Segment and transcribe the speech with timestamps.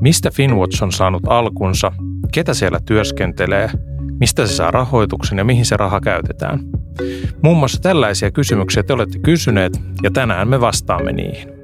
[0.00, 1.92] Mistä Finwatch on saanut alkunsa,
[2.32, 3.70] ketä siellä työskentelee,
[4.20, 6.60] mistä se saa rahoituksen ja mihin se raha käytetään.
[7.42, 11.59] Muun muassa tällaisia kysymyksiä te olette kysyneet ja tänään me vastaamme niihin.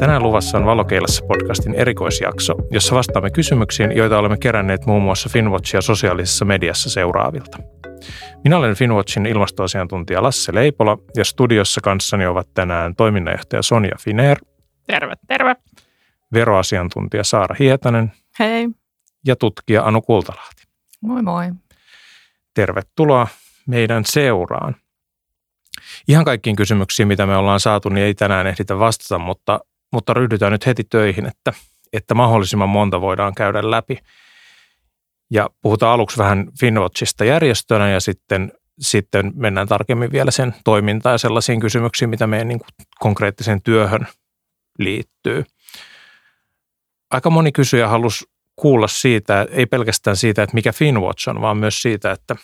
[0.00, 5.80] Tänään luvassa on Valokeilassa podcastin erikoisjakso, jossa vastaamme kysymyksiin, joita olemme keränneet muun muassa Finwatchia
[5.80, 7.58] sosiaalisessa mediassa seuraavilta.
[8.44, 14.38] Minä olen Finwatchin ilmastoasiantuntija Lasse Leipola ja studiossa kanssani ovat tänään toiminnanjohtaja Sonja Finer.
[14.86, 15.56] Terve, terve.
[16.32, 18.12] Veroasiantuntija Saara Hietanen.
[18.38, 18.68] Hei.
[19.26, 20.62] Ja tutkija Anu Kultalahti.
[21.00, 21.50] Moi moi.
[22.54, 23.28] Tervetuloa
[23.66, 24.76] meidän seuraan.
[26.08, 29.60] Ihan kaikkiin kysymyksiin, mitä me ollaan saatu, niin ei tänään ehditä vastata, mutta,
[29.92, 31.52] mutta ryhdytään nyt heti töihin, että,
[31.92, 33.98] että mahdollisimman monta voidaan käydä läpi–
[35.30, 41.18] ja puhutaan aluksi vähän Finwatchista järjestönä ja sitten, sitten mennään tarkemmin vielä sen toimintaan ja
[41.18, 42.60] sellaisiin kysymyksiin, mitä meidän niin
[42.98, 44.06] konkreettiseen työhön
[44.78, 45.44] liittyy.
[47.10, 48.24] Aika moni kysyjä halusi
[48.56, 52.36] kuulla siitä, ei pelkästään siitä, että mikä Finwatch on, vaan myös siitä, että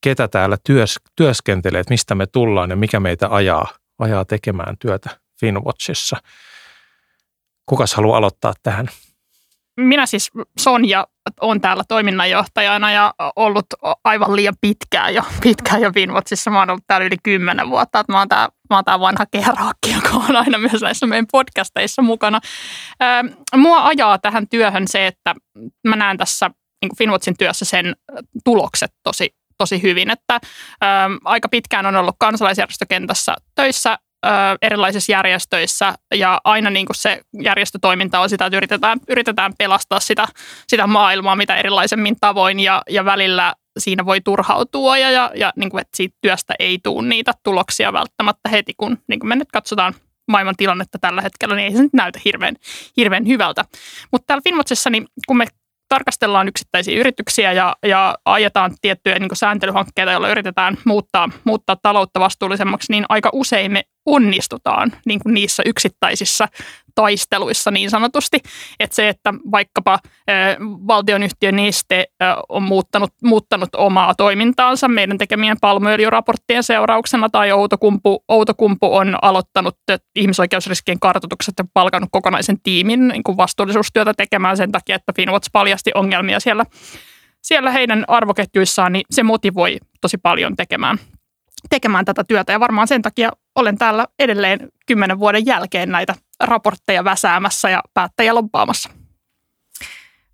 [0.00, 3.68] ketä täällä työs, työskentelee, että mistä me tullaan ja mikä meitä ajaa,
[3.98, 6.16] ajaa tekemään työtä Finwatchissa.
[7.66, 8.88] Kukas haluaa aloittaa tähän?
[9.76, 11.06] minä siis Sonja
[11.40, 13.66] on täällä toiminnanjohtajana ja ollut
[14.04, 16.50] aivan liian pitkään jo, pitkään jo Finwatchissa.
[16.50, 18.00] Mä oon ollut täällä yli kymmenen vuotta.
[18.00, 21.26] Että mä, oon tää, mä oon tää vanha kerraakki, joka on aina myös näissä meidän
[21.32, 22.40] podcasteissa mukana.
[23.56, 25.34] mua ajaa tähän työhön se, että
[25.88, 26.50] mä näen tässä
[26.82, 27.96] niin Finwatchin työssä sen
[28.44, 30.10] tulokset tosi, tosi hyvin.
[30.10, 30.40] Että
[31.24, 33.98] aika pitkään on ollut kansalaisjärjestökentässä töissä
[34.62, 40.26] erilaisissa järjestöissä ja aina niin kuin se järjestötoiminta on sitä, että yritetään, yritetään pelastaa sitä,
[40.68, 45.70] sitä maailmaa mitä erilaisemmin tavoin ja, ja välillä siinä voi turhautua ja, ja, ja niin
[45.70, 49.52] kuin, että siitä työstä ei tule niitä tuloksia välttämättä heti, kun niin kuin me nyt
[49.52, 49.94] katsotaan
[50.30, 52.56] maailman tilannetta tällä hetkellä, niin ei se nyt näytä hirveän,
[52.96, 53.64] hirveän hyvältä.
[54.12, 55.46] Mutta täällä Finwatchissa, niin kun me
[55.88, 62.92] tarkastellaan yksittäisiä yrityksiä ja, ja ajetaan tiettyjä niin sääntelyhankkeita, joilla yritetään muuttaa, muuttaa taloutta vastuullisemmaksi,
[62.92, 66.48] niin aika usein me onnistutaan niin kuin niissä yksittäisissä
[66.94, 68.40] taisteluissa niin sanotusti.
[68.80, 69.98] Että se, että vaikkapa
[70.86, 72.06] valtionyhtiö Neste
[72.48, 79.78] on muuttanut, muuttanut omaa toimintaansa meidän tekemien palmuöljyraporttien seurauksena tai Outokumpu, Outokumpu on aloittanut
[80.16, 85.90] ihmisoikeusriskien kartoitukset ja palkannut kokonaisen tiimin niin kuin vastuullisuustyötä tekemään sen takia, että Finwatch paljasti
[85.94, 86.64] ongelmia siellä,
[87.42, 90.98] siellä heidän arvoketjuissaan, niin se motivoi tosi paljon tekemään
[91.70, 97.04] tekemään tätä työtä ja varmaan sen takia olen täällä edelleen kymmenen vuoden jälkeen näitä raportteja
[97.04, 98.90] väsäämässä ja päättäjä lobbaamassa.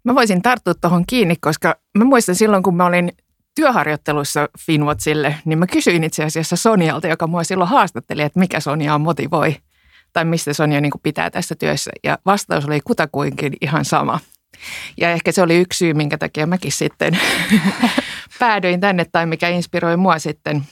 [0.05, 3.12] Mä voisin tarttua tuohon kiinni, koska mä muistan silloin, kun mä olin
[3.55, 8.99] työharjoittelussa Finwatchille, niin mä kysyin itse asiassa Sonjalta, joka mua silloin haastatteli, että mikä Sonjaa
[8.99, 9.56] motivoi
[10.12, 11.91] tai mistä Sonja niin pitää tässä työssä.
[12.05, 14.21] Ja vastaus oli kutakuinkin ihan sama.
[14.97, 17.19] Ja ehkä se oli yksi syy, minkä takia mäkin sitten
[18.39, 20.62] päädyin tänne tai mikä inspiroi mua sitten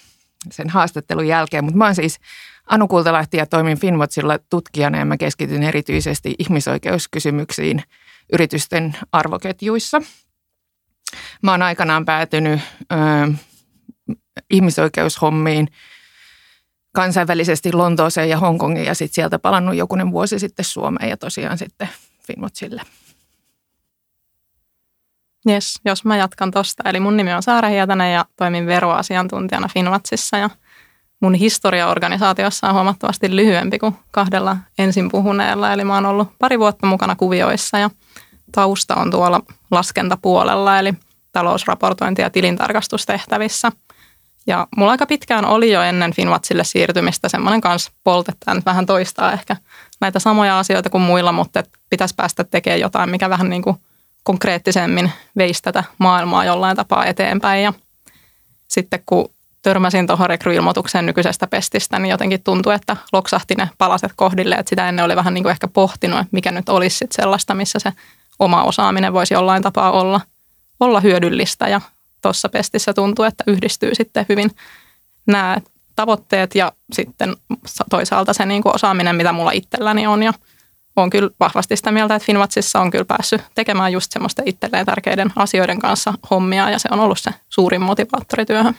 [0.53, 1.65] sen haastattelun jälkeen.
[1.65, 2.19] Mutta mä oon siis
[2.67, 7.83] Anu Kultalahti ja toimin Finwatchilla tutkijana ja mä keskityn erityisesti ihmisoikeuskysymyksiin
[8.33, 10.03] yritysten arvoketjuissa.
[11.43, 12.61] Mä oon aikanaan päätynyt
[12.93, 12.97] ö,
[14.51, 15.69] ihmisoikeushommiin
[16.95, 21.89] kansainvälisesti Lontooseen ja Hongkongiin ja sitten sieltä palannut jokunen vuosi sitten Suomeen ja tosiaan sitten
[22.27, 22.83] Finwatchille.
[25.47, 26.83] Jes, jos mä jatkan tosta.
[26.89, 30.51] Eli mun nimi on Saara Hietanen ja toimin veroasiantuntijana Finwatsissa ja
[31.21, 35.73] mun historia organisaatiossa on huomattavasti lyhyempi kuin kahdella ensin puhuneella.
[35.73, 37.91] Eli mä oon ollut pari vuotta mukana kuvioissa ja
[38.53, 39.41] tausta on tuolla
[39.71, 40.95] laskentapuolella, eli
[41.33, 43.73] talousraportointi- ja tilintarkastustehtävissä.
[44.47, 49.33] Ja mulla aika pitkään oli jo ennen Finwatsille siirtymistä semmoinen kanssa poltettaa nyt vähän toistaa
[49.33, 49.57] ehkä
[50.01, 53.77] näitä samoja asioita kuin muilla, mutta pitäisi päästä tekemään jotain, mikä vähän niin kuin
[54.27, 57.63] konkreettisemmin veisi tätä maailmaa jollain tapaa eteenpäin.
[57.63, 57.73] Ja
[58.69, 59.31] sitten kun
[59.63, 64.89] törmäsin tuohon rekryilmoitukseen nykyisestä pestistä, niin jotenkin tuntui, että loksahti ne palaset kohdille, että sitä
[64.89, 67.93] ennen oli vähän niin kuin ehkä pohtinut, että mikä nyt olisi sit sellaista, missä se
[68.39, 70.21] oma osaaminen voisi jollain tapaa olla,
[70.81, 71.69] olla hyödyllistä.
[71.69, 71.81] Ja
[72.23, 74.51] tuossa pestissä tuntuu, että yhdistyy sitten hyvin
[75.27, 75.57] nämä
[75.97, 77.37] tavoitteet ja sitten
[77.91, 80.23] toisaalta se niin kuin osaaminen, mitä mulla itselläni on.
[80.23, 80.33] Ja
[80.97, 85.33] olen kyllä vahvasti sitä mieltä, että Finwatsissa on kyllä päässyt tekemään just semmoista itselleen tärkeiden
[85.37, 88.75] asioiden kanssa hommia ja se on ollut se suurin motivaattori työhön.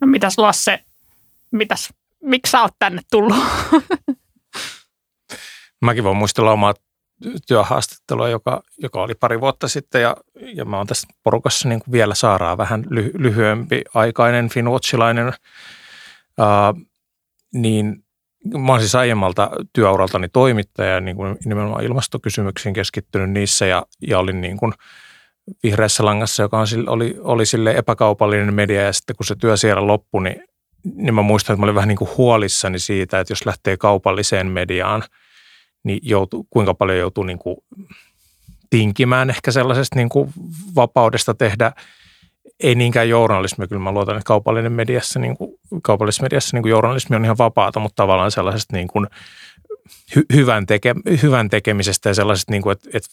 [0.00, 0.84] No mitäs Lasse,
[1.50, 1.88] mitäs,
[2.22, 3.36] miksi sä oot tänne tullut?
[5.82, 6.74] Mäkin voin muistella omaa
[7.46, 10.16] työhaastattelua, joka, joka oli pari vuotta sitten ja,
[10.54, 15.28] ja mä oon tässä porukassa niin kuin vielä saaraa vähän ly, lyhyempi aikainen Finwatchilainen.
[15.28, 16.88] Uh,
[17.52, 18.04] niin
[18.58, 24.40] mä olen siis aiemmalta työuraltani toimittaja niin kuin nimenomaan ilmastokysymyksiin keskittynyt niissä ja, ja olin
[24.40, 24.72] niin kuin
[25.62, 29.86] vihreässä langassa, joka on, oli, oli sille epäkaupallinen media ja sitten kun se työ siellä
[29.86, 30.44] loppui, niin,
[30.94, 34.46] niin mä muistan, että mä olin vähän niin kuin huolissani siitä, että jos lähtee kaupalliseen
[34.46, 35.02] mediaan,
[35.84, 37.56] niin joutuu, kuinka paljon joutuu niin kuin
[38.70, 40.32] tinkimään ehkä sellaisesta niin kuin
[40.74, 41.72] vapaudesta tehdä
[42.60, 45.50] ei niinkään journalismi, kyllä mä luotan, että kaupallinen mediassa, niin kuin,
[45.82, 49.06] kaupallisessa mediassa niin kuin journalismi on ihan vapaata, mutta tavallaan sellaisesta niin kuin
[50.16, 53.08] hy, hyvän, teke, hyvän tekemisestä ja sellaisesta, niin kuin, että, että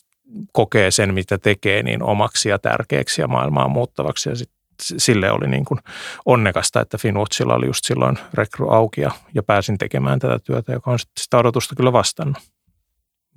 [0.51, 4.29] kokee sen, mitä tekee, niin omaksi ja tärkeäksi ja maailmaa muuttavaksi.
[4.29, 4.49] Ja sit,
[4.81, 5.79] sille oli niin kuin
[6.25, 10.91] onnekasta, että Finwatchilla oli just silloin rekry auki ja, ja pääsin tekemään tätä työtä, joka
[10.91, 12.37] on sitä odotusta kyllä vastannut.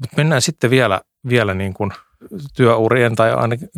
[0.01, 1.91] Mutta mennään sitten vielä, vielä niin kuin
[2.57, 3.69] työurien tai ainakin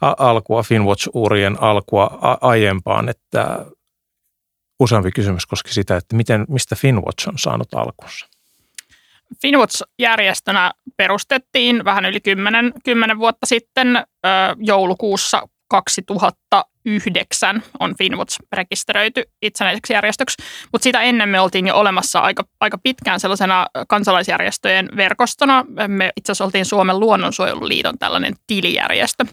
[0.00, 3.66] alkua, Finwatch-urien alkua aiempaan, että
[4.80, 8.26] useampi kysymys koski sitä, että miten, mistä Finwatch on saanut alkunsa.
[9.42, 14.06] Finwatch-järjestönä perustettiin vähän yli 10, 10 vuotta sitten
[14.58, 15.48] joulukuussa
[16.86, 20.42] 2009 on Finwatch rekisteröity itsenäiseksi järjestöksi,
[20.72, 25.64] mutta sitä ennen me oltiin jo olemassa aika, aika pitkään sellaisena kansalaisjärjestöjen verkostona.
[25.88, 29.24] Me itse asiassa oltiin Suomen luonnonsuojeluliiton tällainen tilijärjestö,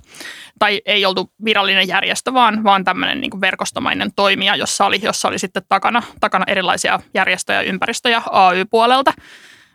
[0.60, 5.40] tai ei oltu virallinen järjestö, vaan, vaan tämmöinen niin verkostomainen toimija, jossa oli, jossa oli
[5.40, 9.14] sitten takana, takana erilaisia järjestöjä, ympäristöjä AY-puolelta.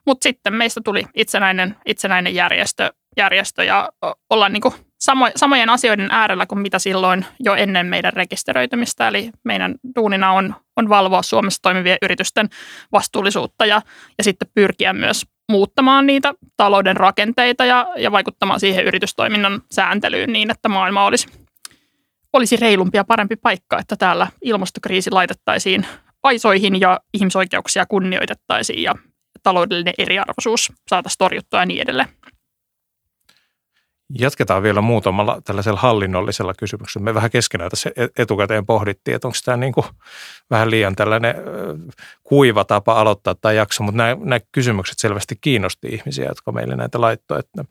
[0.07, 3.89] Mutta sitten meistä tuli itsenäinen, itsenäinen järjestö, järjestö ja
[4.31, 9.09] ollaan niin samo, samojen asioiden äärellä kuin mitä silloin jo ennen meidän rekisteröitymistä.
[9.09, 12.49] Eli meidän duunina on, on valvoa Suomessa toimivien yritysten
[12.93, 13.83] vastuullisuutta ja,
[14.19, 20.51] ja sitten pyrkiä myös muuttamaan niitä talouden rakenteita ja, ja vaikuttamaan siihen yritystoiminnan sääntelyyn niin,
[20.51, 21.29] että maailma olisi,
[22.33, 25.87] olisi reilumpi ja parempi paikka, että täällä ilmastokriisi laitettaisiin
[26.23, 28.95] aisoihin ja ihmisoikeuksia kunnioitettaisiin ja
[29.43, 32.09] taloudellinen eriarvoisuus saataisiin torjuttua ja niin edelleen.
[34.19, 37.05] Jatketaan vielä muutamalla tällaisella hallinnollisella kysymyksellä.
[37.05, 39.87] Me vähän keskenään tässä e- etukäteen pohdittiin, että onko tämä niin kuin
[40.51, 41.35] vähän liian tällainen
[42.23, 47.01] kuiva tapa aloittaa tämä jakso, mutta nämä, nämä kysymykset selvästi kiinnosti ihmisiä, jotka meille näitä
[47.01, 47.39] laittoi.
[47.39, 47.65] Että,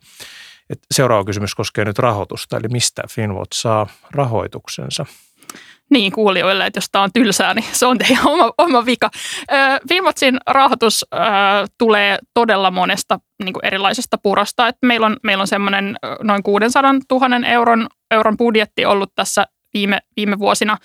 [0.69, 5.05] että seuraava kysymys koskee nyt rahoitusta, eli mistä Finwatch saa rahoituksensa?
[5.89, 9.09] Niin kuulijoille, että jos tämä on tylsää, niin se on teidän oma, oma vika.
[9.89, 11.21] Finwatchin rahoitus äh,
[11.77, 14.67] tulee todella monesta niin kuin erilaisesta purosta.
[14.67, 19.99] Että meillä on, meillä on semmoinen noin 600 000 euron, euron budjetti ollut tässä viime,
[20.17, 20.77] viime vuosina.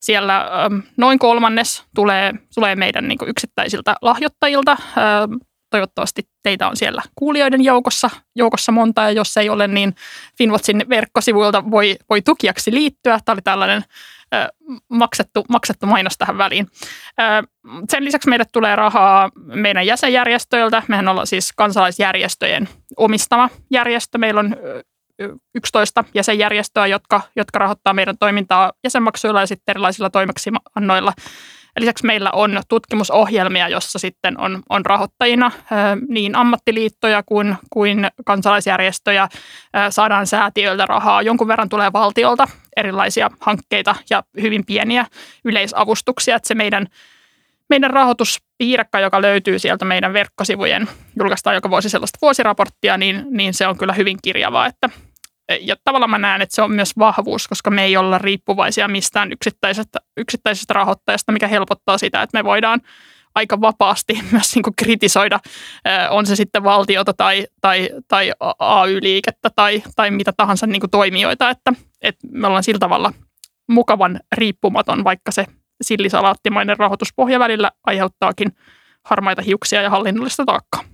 [0.00, 4.72] Siellä ähm, noin kolmannes tulee, tulee meidän niin kuin yksittäisiltä lahjoittajilta.
[4.72, 4.78] Äh,
[5.70, 9.94] toivottavasti teitä on siellä kuulijoiden joukossa, joukossa monta, ja jos ei ole, niin
[10.38, 13.18] Finwatchin verkkosivuilta voi, voi tukijaksi liittyä.
[13.24, 13.82] Tämä oli tällainen
[14.88, 16.66] maksettu, maksettu mainos tähän väliin.
[17.90, 20.82] Sen lisäksi meille tulee rahaa meidän jäsenjärjestöiltä.
[20.88, 24.18] Mehän ollaan siis kansalaisjärjestöjen omistama järjestö.
[24.18, 24.56] Meillä on
[25.54, 31.12] 11 jäsenjärjestöä, jotka, jotka rahoittaa meidän toimintaa jäsenmaksuilla ja sitten erilaisilla toimeksiannoilla.
[31.78, 35.52] Lisäksi meillä on tutkimusohjelmia, jossa sitten on, on rahoittajina
[36.08, 39.28] niin ammattiliittoja kuin, kuin kansalaisjärjestöjä.
[39.90, 41.22] Saadaan säätiöiltä rahaa.
[41.22, 45.06] Jonkun verran tulee valtiolta erilaisia hankkeita ja hyvin pieniä
[45.44, 46.36] yleisavustuksia.
[46.36, 46.86] Että se meidän,
[47.70, 53.66] meidän rahoituspiirakka, joka löytyy sieltä meidän verkkosivujen, julkaistaan joka vuosi sellaista vuosiraporttia, niin, niin se
[53.66, 54.90] on kyllä hyvin kirjavaa, että
[55.60, 59.32] ja tavallaan mä näen, että se on myös vahvuus, koska me ei olla riippuvaisia mistään
[59.32, 62.80] yksittäisestä, yksittäisestä rahoittajasta, mikä helpottaa sitä, että me voidaan
[63.34, 65.40] aika vapaasti myös niin kuin kritisoida,
[66.10, 71.50] on se sitten valtiota tai, tai, tai AY-liikettä tai, tai mitä tahansa niin kuin toimijoita,
[71.50, 71.72] että,
[72.02, 73.12] että me ollaan sillä tavalla
[73.68, 75.46] mukavan riippumaton, vaikka se
[75.82, 78.52] sillisalaattimainen rahoituspohja välillä aiheuttaakin
[79.04, 80.84] harmaita hiuksia ja hallinnollista taakkaa.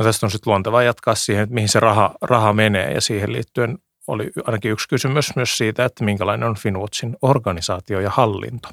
[0.00, 3.32] No tästä on sitten luontevaa jatkaa siihen, että mihin se raha, raha menee ja siihen
[3.32, 8.68] liittyen oli ainakin yksi kysymys myös siitä, että minkälainen on Finwatchin organisaatio ja hallinto.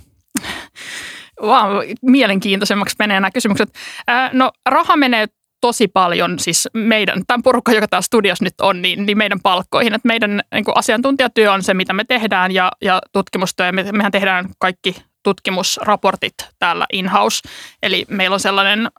[1.41, 3.69] Wow, mielenkiintoisemmaksi menee nämä kysymykset.
[4.33, 5.25] no raha menee
[5.61, 9.93] tosi paljon siis meidän, tämän porukka, joka täällä studiossa nyt on, niin, niin meidän palkkoihin.
[9.93, 13.71] Että meidän niin kuin asiantuntijatyö on se, mitä me tehdään ja, ja tutkimustyö.
[13.71, 17.49] Me, mehän tehdään kaikki tutkimusraportit täällä in-house.
[17.83, 18.91] Eli meillä on sellainen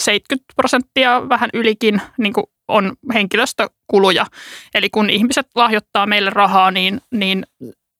[0.00, 4.26] 70 prosenttia, vähän ylikin, niin kuin on henkilöstökuluja.
[4.74, 7.46] Eli kun ihmiset lahjoittaa meille rahaa, niin, niin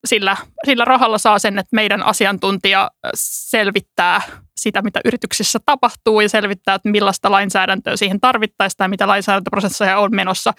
[0.06, 4.22] sillä, sillä rahalla saa sen, että meidän asiantuntija selvittää
[4.60, 10.14] sitä, mitä yrityksissä tapahtuu ja selvittää, että millaista lainsäädäntöä siihen tarvittaisiin tai mitä lainsäädäntöprosesseja on
[10.14, 10.52] menossa.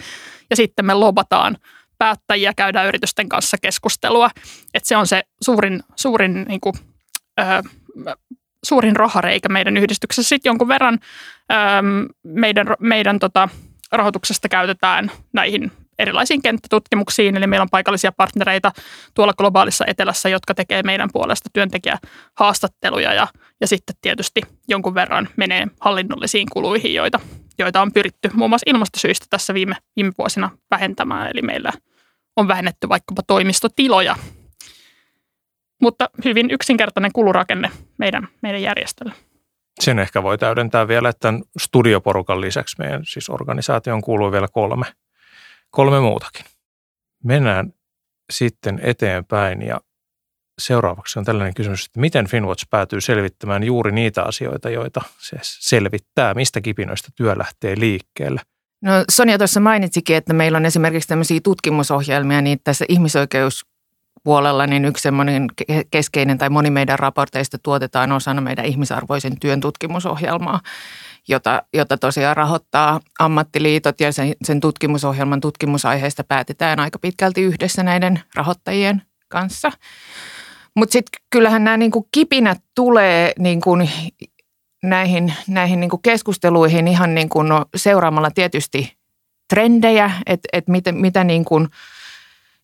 [0.49, 1.57] Ja sitten me lobataan
[1.97, 4.29] päättäjiä, käydään yritysten kanssa keskustelua.
[4.73, 6.75] Että se on se suurin, suurin niin kuin,
[7.39, 7.43] ö,
[8.63, 10.29] suurin rahareikä meidän yhdistyksessä.
[10.29, 10.99] Sitten jonkun verran
[11.51, 13.49] äm, meidän, meidän tota,
[13.91, 18.71] rahoituksesta käytetään näihin erilaisiin kenttätutkimuksiin, eli meillä on paikallisia partnereita
[19.13, 23.27] tuolla globaalissa etelässä, jotka tekee meidän puolesta työntekijähaastatteluja ja,
[23.61, 27.19] ja sitten tietysti jonkun verran menee hallinnollisiin kuluihin, joita,
[27.59, 31.71] joita on pyritty muun muassa ilmastosyistä tässä viime, viime vuosina vähentämään, eli meillä
[32.35, 34.15] on vähennetty vaikkapa toimistotiloja.
[35.81, 39.13] Mutta hyvin yksinkertainen kulurakenne meidän, meidän järjestölle.
[39.79, 44.85] Sen ehkä voi täydentää vielä, että tämän studioporukan lisäksi meidän siis organisaation kuuluu vielä kolme–
[45.71, 46.45] kolme muutakin.
[47.23, 47.73] Mennään
[48.31, 49.81] sitten eteenpäin ja
[50.61, 56.33] seuraavaksi on tällainen kysymys, että miten Finwatch päätyy selvittämään juuri niitä asioita, joita se selvittää,
[56.33, 58.41] mistä kipinoista työ lähtee liikkeelle.
[58.81, 62.85] No Sonja tuossa mainitsikin, että meillä on esimerkiksi tämmöisiä tutkimusohjelmia, niin tässä
[64.21, 65.47] ihmisoikeuspuolella niin yksi semmoinen
[65.91, 70.59] keskeinen tai moni meidän raporteista tuotetaan osana meidän ihmisarvoisen työn tutkimusohjelmaa
[71.27, 78.19] jota, jota tosiaan rahoittaa ammattiliitot ja sen, sen tutkimusohjelman tutkimusaiheista päätetään aika pitkälti yhdessä näiden
[78.35, 79.71] rahoittajien kanssa.
[80.75, 83.77] Mutta sitten kyllähän nämä niinku kipinät tulee niinku
[84.83, 88.97] näihin, näihin niinku keskusteluihin ihan niinku no seuraamalla tietysti
[89.49, 91.67] trendejä, että et mitä, mitä niinku,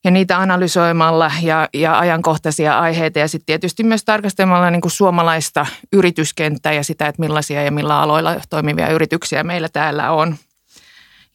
[0.03, 5.65] ja niitä analysoimalla ja, ja ajankohtaisia aiheita ja sitten tietysti myös tarkastelemalla niin kuin suomalaista
[5.93, 10.35] yrityskenttää ja sitä, että millaisia ja millä aloilla toimivia yrityksiä meillä täällä on.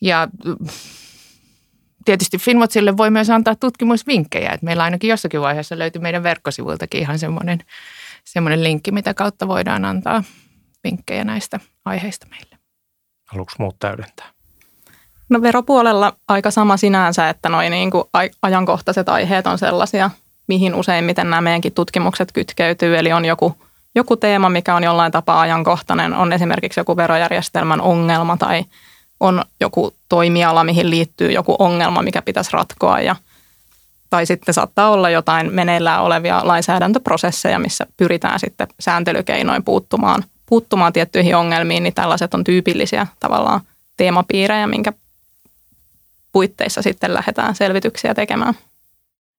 [0.01, 0.29] Ja
[2.05, 7.19] tietysti Finwatchille voi myös antaa tutkimusvinkkejä, että meillä ainakin jossakin vaiheessa löytyy meidän verkkosivuiltakin ihan
[7.19, 7.59] semmoinen,
[8.25, 10.25] semmoinen linkki, mitä kautta voidaan antaa
[10.85, 12.59] vinkkejä näistä aiheista meille.
[13.29, 14.42] Haluatko muut täydentää?
[15.33, 18.05] No veropuolella aika sama sinänsä, että noin niin kuin
[18.43, 20.11] ajankohtaiset aiheet on sellaisia,
[20.47, 22.99] mihin useimmiten nämä meidänkin tutkimukset kytkeytyy.
[22.99, 23.57] Eli on joku,
[23.95, 28.65] joku teema, mikä on jollain tapaa ajankohtainen, on esimerkiksi joku verojärjestelmän ongelma tai
[29.21, 33.01] on joku toimiala, mihin liittyy joku ongelma, mikä pitäisi ratkoa.
[33.01, 33.17] Ja
[34.11, 41.37] tai sitten saattaa olla jotain meneillään olevia lainsäädäntöprosesseja, missä pyritään sitten sääntelykeinoin puuttumaan, puuttumaan tiettyihin
[41.37, 43.61] ongelmiin, niin tällaiset on tyypillisiä tavallaan
[43.97, 44.93] teemapiirejä, minkä
[46.33, 48.55] puitteissa sitten lähdetään selvityksiä tekemään.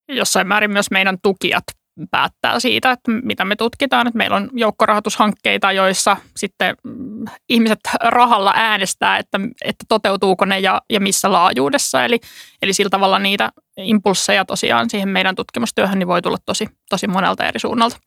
[0.08, 1.64] Jossain määrin myös meidän tukijat
[2.12, 4.08] päättää siitä, että mitä me tutkitaan.
[4.08, 10.82] Että meillä on joukkorahoitushankkeita, joissa sitten mm, ihmiset rahalla äänestää, että, että toteutuuko ne ja,
[10.90, 12.06] ja missä laajuudessa.
[12.06, 12.20] Eli,
[12.62, 17.46] eli sillä tavalla niitä impulsseja tosiaan siihen meidän tutkimustyöhön niin voi tulla tosi, tosi monelta
[17.46, 17.98] eri suunnalta.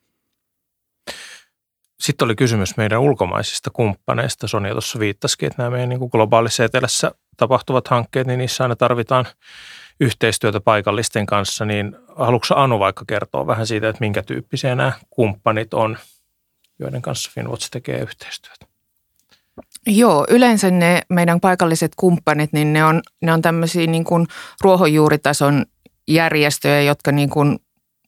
[2.01, 4.49] Sitten oli kysymys meidän ulkomaisista kumppaneista.
[4.49, 8.77] Sonja tuossa viittasikin, että nämä meidän niin kuin globaalissa etelässä tapahtuvat hankkeet, niin niissä aina
[8.77, 9.25] tarvitaan
[10.01, 11.65] yhteistyötä paikallisten kanssa.
[11.65, 15.99] Niin haluatko Anu vaikka kertoa vähän siitä, että minkä tyyppisiä nämä kumppanit on,
[16.79, 18.67] joiden kanssa Finwatch tekee yhteistyötä?
[19.87, 24.27] Joo, yleensä ne meidän paikalliset kumppanit, niin ne on, ne on tämmöisiä niin kuin
[24.61, 25.65] ruohonjuuritason
[26.09, 27.59] järjestöjä, jotka niin kuin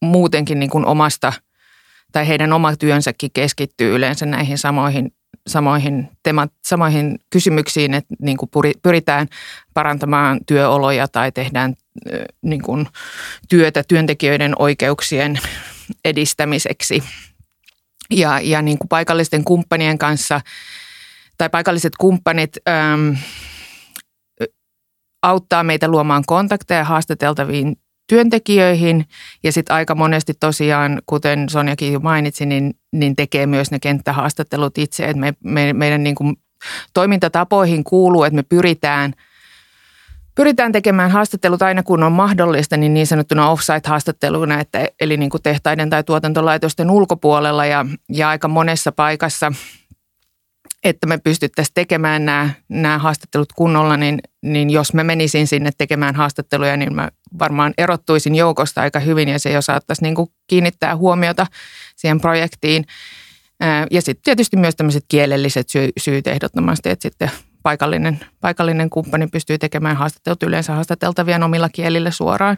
[0.03, 1.33] muutenkin niin kuin omasta–
[2.13, 5.13] tai heidän oma työnsäkin keskittyy yleensä näihin samoihin,
[5.49, 8.51] samoihin, temat, samoihin kysymyksiin, että niin kuin
[8.83, 9.29] pyritään
[9.75, 11.75] parantamaan työoloja tai tehdään
[12.43, 12.87] niin kuin
[13.49, 15.39] työtä työntekijöiden oikeuksien
[16.05, 17.03] edistämiseksi.
[18.11, 20.41] Ja, ja niin kuin paikallisten kumppanien kanssa
[21.39, 23.17] tai paikalliset kumppanit äm,
[25.23, 27.77] auttaa meitä luomaan kontakteja haastateltaviin
[28.09, 29.05] työntekijöihin
[29.43, 34.79] ja sitten aika monesti tosiaan, kuten Sonjakin jo mainitsi, niin, niin tekee myös ne kenttähaastattelut
[34.79, 35.05] itse.
[35.05, 36.37] Et me, me, meidän niin kuin
[36.95, 39.13] toimintatapoihin kuuluu, että me pyritään–
[40.39, 45.43] Pyritään tekemään haastattelut aina kun on mahdollista, niin niin sanottuna offsite-haastatteluina, että, eli niin kuin
[45.43, 49.53] tehtaiden tai tuotantolaitosten ulkopuolella ja, ja aika monessa paikassa–
[50.85, 56.15] että me pystyttäisiin tekemään nämä, nämä haastattelut kunnolla, niin, niin jos mä menisin sinne tekemään
[56.15, 57.09] haastatteluja, niin mä
[57.39, 61.47] varmaan erottuisin joukosta aika hyvin ja se jo saattaisi niin kuin kiinnittää huomiota
[61.97, 62.85] siihen projektiin.
[63.91, 67.31] Ja sitten tietysti myös tämmöiset kielelliset sy- syyt ehdottomasti, että sitten
[67.63, 72.57] paikallinen, paikallinen kumppani pystyy tekemään haastattelut yleensä haastateltavien omilla kielillä suoraan.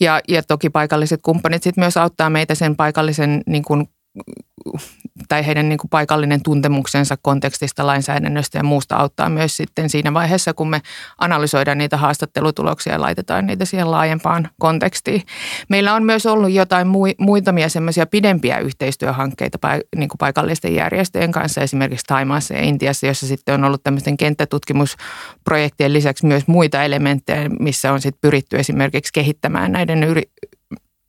[0.00, 3.88] Ja, ja toki paikalliset kumppanit sitten myös auttaa meitä sen paikallisen niin kuin
[5.28, 10.54] tai heidän niin kuin paikallinen tuntemuksensa kontekstista, lainsäädännöstä ja muusta auttaa myös sitten siinä vaiheessa,
[10.54, 10.80] kun me
[11.18, 15.22] analysoidaan niitä haastattelutuloksia ja laitetaan niitä siihen laajempaan kontekstiin.
[15.68, 16.86] Meillä on myös ollut jotain
[17.18, 19.58] muutamia semmoisia pidempiä yhteistyöhankkeita
[19.96, 25.92] niin kuin paikallisten järjestöjen kanssa, esimerkiksi Taimaassa ja Intiassa, jossa sitten on ollut tämmöisten kenttätutkimusprojektien
[25.92, 30.30] lisäksi myös muita elementtejä, missä on sitten pyritty esimerkiksi kehittämään näiden yri-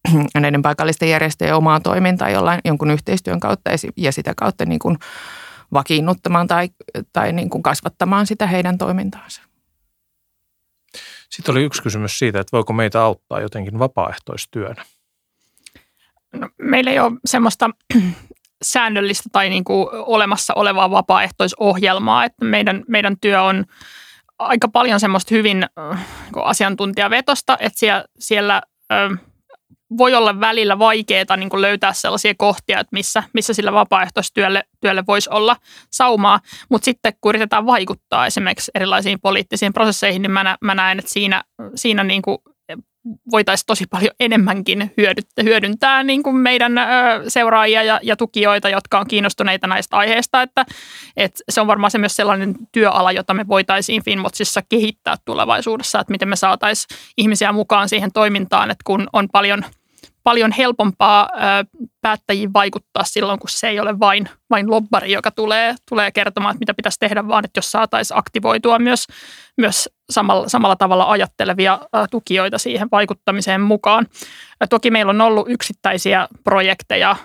[0.39, 4.98] näiden paikallisten järjestöjen omaa toimintaa jollain jonkun yhteistyön kautta ja sitä kautta niin kuin
[5.74, 6.70] vakiinnuttamaan tai,
[7.13, 9.41] tai niin kuin kasvattamaan sitä heidän toimintaansa.
[11.29, 14.86] Sitten oli yksi kysymys siitä, että voiko meitä auttaa jotenkin vapaaehtoistyönä?
[16.34, 17.70] No, meillä ei ole semmoista
[18.62, 23.65] säännöllistä tai niin kuin olemassa olevaa vapaaehtoisohjelmaa, että meidän, meidän työ on
[24.39, 26.05] aika paljon semmoista hyvin äh,
[26.36, 29.20] niin asiantuntijavetosta, että siellä, siellä äh,
[29.98, 35.03] voi olla välillä vaikeaa niin kuin löytää sellaisia kohtia, että missä, missä sillä vapaaehtoistyölle työlle
[35.07, 35.57] voisi olla
[35.91, 41.12] saumaa, mutta sitten kun yritetään vaikuttaa esimerkiksi erilaisiin poliittisiin prosesseihin, niin mä, mä näen, että
[41.12, 41.43] siinä,
[41.75, 42.38] siinä niin kuin
[43.31, 44.93] voitaisiin tosi paljon enemmänkin
[45.43, 46.74] hyödyntää niin kuin meidän
[47.27, 50.41] seuraajia ja, ja tukijoita, jotka on kiinnostuneita näistä aiheista.
[50.41, 50.65] Että,
[51.17, 56.12] että se on varmaan se myös sellainen työala, jota me voitaisiin Finmotsissa kehittää tulevaisuudessa, että
[56.12, 59.65] miten me saataisiin ihmisiä mukaan siihen toimintaan, että kun on paljon–
[60.24, 61.30] paljon helpompaa
[62.01, 66.60] päättäjiin vaikuttaa silloin, kun se ei ole vain, vain lobbari, joka tulee, tulee kertomaan, että
[66.62, 69.08] mitä pitäisi tehdä, vaan että jos saataisiin aktivoitua myös,
[69.62, 71.80] myös samalla, samalla tavalla ajattelevia
[72.12, 74.08] tukijoita siihen vaikuttamiseen mukaan.
[74.70, 77.15] Toki meillä on ollut yksittäisiä projekteja,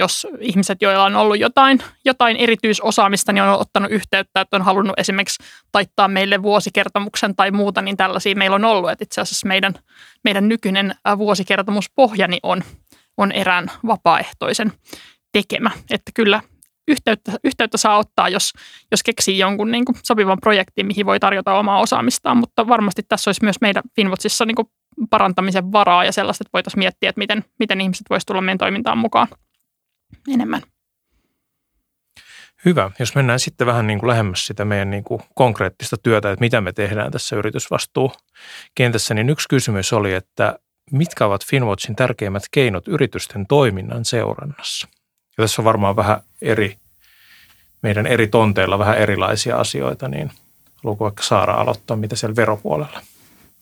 [0.00, 4.98] jos ihmiset, joilla on ollut jotain, jotain erityisosaamista, niin on ottanut yhteyttä, että on halunnut
[4.98, 8.90] esimerkiksi taittaa meille vuosikertomuksen tai muuta, niin tällaisia meillä on ollut.
[8.90, 9.74] Että itse asiassa meidän,
[10.24, 12.62] meidän nykyinen vuosikertomuspohjani on,
[13.16, 14.72] on erään vapaaehtoisen
[15.32, 15.70] tekemä.
[15.90, 16.40] Että kyllä
[16.88, 18.52] yhteyttä, yhteyttä saa ottaa, jos,
[18.90, 23.28] jos keksii jonkun niin kuin sopivan projektin, mihin voi tarjota omaa osaamistaan, mutta varmasti tässä
[23.28, 24.68] olisi myös meidän Finvotsissa niin kuin
[25.10, 28.98] parantamisen varaa ja sellaista, että voitaisiin miettiä, että miten, miten ihmiset voisivat tulla meidän toimintaan
[28.98, 29.28] mukaan
[30.34, 30.62] enemmän.
[32.64, 32.90] Hyvä.
[32.98, 36.60] Jos mennään sitten vähän niin kuin lähemmäs sitä meidän niin kuin konkreettista työtä, että mitä
[36.60, 40.58] me tehdään tässä yritysvastuukentässä, niin yksi kysymys oli, että
[40.92, 44.88] mitkä ovat Finwatchin tärkeimmät keinot yritysten toiminnan seurannassa?
[45.38, 46.76] Ja tässä on varmaan vähän eri,
[47.82, 50.30] meidän eri tonteilla vähän erilaisia asioita, niin
[50.84, 53.00] haluatko vaikka Saara aloittaa, mitä siellä veropuolella?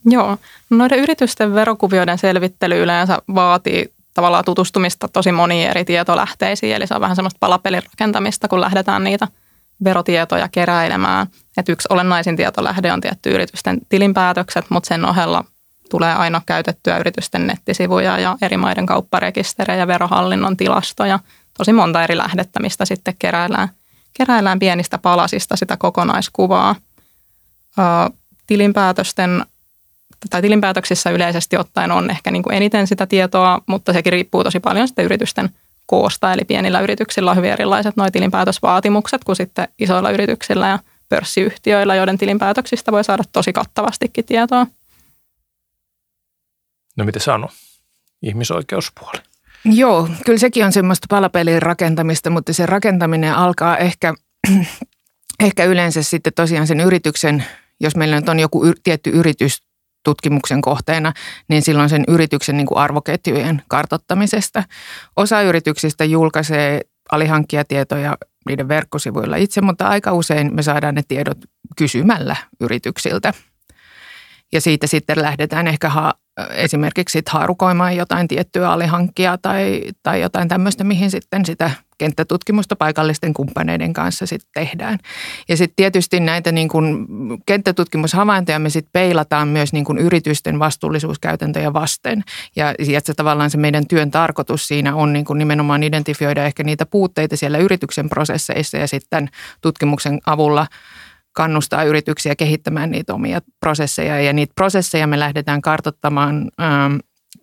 [0.05, 0.37] Joo,
[0.71, 7.01] noiden yritysten verokuvioiden selvittely yleensä vaatii tavallaan tutustumista tosi moniin eri tietolähteisiin, eli se on
[7.01, 9.29] vähän semmoista palapelin rakentamista, kun lähdetään niitä
[9.85, 11.27] verotietoja keräilemään.
[11.57, 15.45] Et yksi olennaisin tietolähde on tietty yritysten tilinpäätökset, mutta sen ohella
[15.91, 21.19] tulee aina käytettyä yritysten nettisivuja ja eri maiden kaupparekisterejä, verohallinnon tilastoja,
[21.59, 23.69] tosi monta eri lähdettä, mistä sitten keräillään,
[24.13, 26.75] keräillään pienistä palasista sitä kokonaiskuvaa.
[28.47, 29.47] tilinpäätösten
[30.31, 34.61] tai tilinpäätöksissä yleisesti ottaen on ehkä niin kuin eniten sitä tietoa, mutta sekin riippuu tosi
[34.61, 35.51] paljon sitten yritysten
[35.87, 36.33] koosta.
[36.33, 42.19] Eli pienillä yrityksillä on hyvin erilaiset nuo tilinpäätösvaatimukset kuin sitten isoilla yrityksillä ja pörssiyhtiöillä, joiden
[42.19, 44.67] tilinpäätöksistä voi saada tosi kattavastikin tietoa.
[46.97, 47.49] No miten sano?
[48.23, 49.19] Ihmisoikeuspuoli.
[49.73, 54.15] Joo, kyllä sekin on semmoista palapelin rakentamista, mutta se rakentaminen alkaa ehkä,
[55.41, 57.45] ehkä yleensä sitten tosiaan sen yrityksen,
[57.81, 59.63] jos meillä nyt on joku y- tietty yritys
[60.05, 61.13] tutkimuksen kohteena,
[61.49, 64.65] niin silloin sen yrityksen niin kuin arvoketjujen kartottamisesta.
[65.17, 66.81] Osa yrityksistä julkaisee
[67.13, 68.17] alihankkijatietoja
[68.49, 71.39] niiden verkkosivuilla itse, mutta aika usein me saadaan ne tiedot
[71.77, 73.33] kysymällä yrityksiltä.
[74.53, 76.15] Ja siitä sitten lähdetään ehkä ha-
[76.51, 83.35] esimerkiksi sit haarukoimaan jotain tiettyä alihankkia tai, tai jotain tämmöistä, mihin sitten sitä kenttätutkimusta paikallisten
[83.35, 84.99] kumppaneiden kanssa sitten tehdään.
[85.49, 87.07] Ja sitten tietysti näitä niin kun
[87.47, 92.25] kenttätutkimushavaintoja me sitten peilataan myös niin kun yritysten vastuullisuuskäytäntöjä vasten.
[92.57, 96.65] Ja, ja se tavallaan se meidän työn tarkoitus siinä on niin kun nimenomaan identifioida ehkä
[96.65, 99.29] niitä puutteita siellä yrityksen prosesseissa ja sitten
[99.61, 100.67] tutkimuksen avulla–
[101.37, 104.21] kannustaa yrityksiä kehittämään niitä omia prosesseja.
[104.21, 106.97] Ja niitä prosesseja me lähdetään kartottamaan ähm,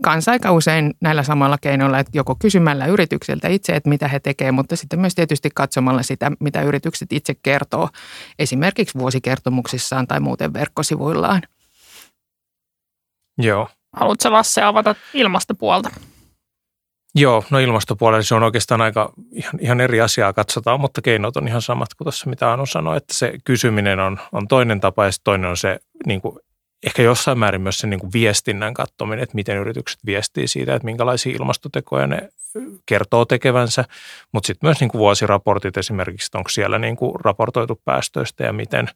[0.04, 4.56] kanssa aika usein näillä samalla keinoilla, että joko kysymällä yrityksiltä itse, että mitä he tekevät,
[4.56, 7.90] mutta sitten myös tietysti katsomalla sitä, mitä yritykset itse kertoo
[8.40, 11.42] esimerkiksi vuosikertomuksissaan tai muuten verkkosivuillaan.
[13.38, 13.68] Joo.
[13.96, 15.90] Haluatko Lasse avata ilmastopuolta?
[17.16, 21.48] Joo, no ilmastopuolella se on oikeastaan aika ihan, ihan eri asiaa katsotaan, mutta keinot on
[21.48, 25.12] ihan samat kuin tuossa mitä Anu sanoi, että se kysyminen on, on toinen tapa ja
[25.24, 26.40] toinen on se niin kuin,
[26.86, 30.86] ehkä jossain määrin myös se niin kuin viestinnän katsominen, että miten yritykset viestii siitä, että
[30.86, 32.30] minkälaisia ilmastotekoja ne
[32.86, 33.86] kertoo tekevänsä,
[34.32, 38.54] mutta sitten myös niin kuin vuosiraportit esimerkiksi, että onko siellä niin kuin raportoitu päästöistä ja
[38.54, 38.90] miten,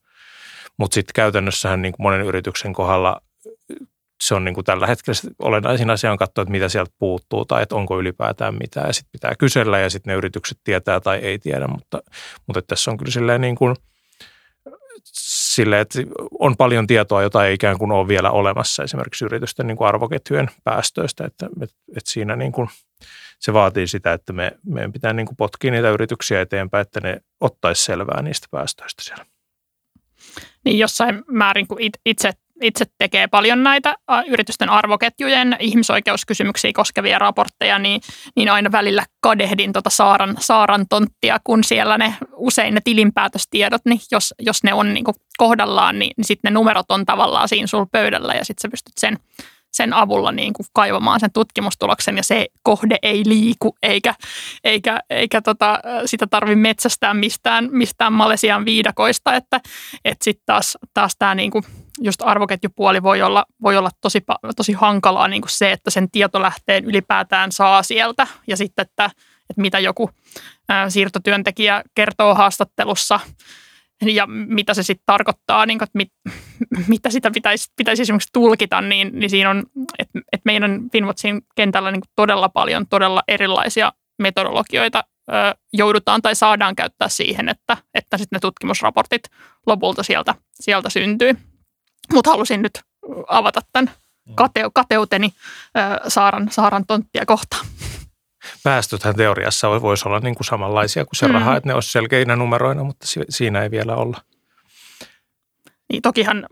[0.78, 3.22] mutta sitten käytännössähän niin kuin monen yrityksen kohdalla
[4.22, 7.64] se on niin kuin tällä hetkellä olennaisin asia on katsoa, että mitä sieltä puuttuu tai
[7.64, 8.88] että onko ylipäätään mitään.
[8.88, 12.02] Ja sitten pitää kysellä ja sitten ne yritykset tietää tai ei tiedä, mutta,
[12.48, 13.76] mutta tässä on kyllä silleen niin kuin
[15.14, 16.00] sille, että
[16.40, 20.50] on paljon tietoa, jota ei ikään kuin ole vielä olemassa esimerkiksi yritysten niin kuin arvoketjujen
[20.64, 22.70] päästöistä, että, että, että siinä niin kuin
[23.40, 27.22] se vaatii sitä, että me, meidän pitää niin kuin potkia niitä yrityksiä eteenpäin, että ne
[27.42, 29.26] ottaisi selvää niistä päästöistä siellä.
[30.66, 33.96] Niin jossain määrin, kun itse itse tekee paljon näitä
[34.28, 38.02] yritysten arvoketjujen ihmisoikeuskysymyksiä koskevia raportteja, niin,
[38.36, 44.00] niin aina välillä kadehdin tuota Saaran, Saaran tonttia, kun siellä ne usein ne tilinpäätöstiedot, niin
[44.12, 45.06] jos, jos ne on niin
[45.38, 48.98] kohdallaan, niin, niin sitten ne numerot on tavallaan siinä sulla pöydällä ja sitten sä pystyt
[48.98, 49.18] sen
[49.78, 54.16] sen avulla niin kuin kaivamaan sen tutkimustuloksen ja se kohde ei liiku eikä,
[54.64, 59.62] eikä, eikä tota, sitä tarvitse metsästää mistään, mistään Malesian viidakoista, että,
[60.06, 61.52] että sitten taas, taas tämä niin
[62.02, 64.24] just arvoketjupuoli voi olla, voi olla tosi,
[64.56, 69.06] tosi hankalaa niin kuin se, että sen tietolähteen ylipäätään saa sieltä ja sitten, että,
[69.50, 70.10] että mitä joku
[70.90, 73.20] siirtotyöntekijä kertoo haastattelussa–
[74.02, 76.12] ja mitä se sitten tarkoittaa, niin kuin, että mit,
[76.88, 79.64] mitä sitä pitäisi, pitäisi esimerkiksi tulkita, niin, niin siinä on,
[80.00, 85.04] että, että meidän Finwatchin kentällä niin todella paljon todella erilaisia metodologioita
[85.74, 89.22] joudutaan tai saadaan käyttää siihen, että, että sitten ne tutkimusraportit
[89.66, 91.38] lopulta sieltä, sieltä syntyy.
[92.14, 92.82] Mutta halusin nyt
[93.28, 93.92] avata tämän
[94.36, 95.34] kateu, kateuteni
[95.78, 97.66] ö, Saaran, Saaran tonttia kohtaan
[98.64, 101.34] päästöthän teoriassa voisi olla niin kuin samanlaisia kuin se mm.
[101.34, 104.22] raha, että ne olisi selkeinä numeroina, mutta siinä ei vielä olla.
[105.90, 106.48] Niin tokihan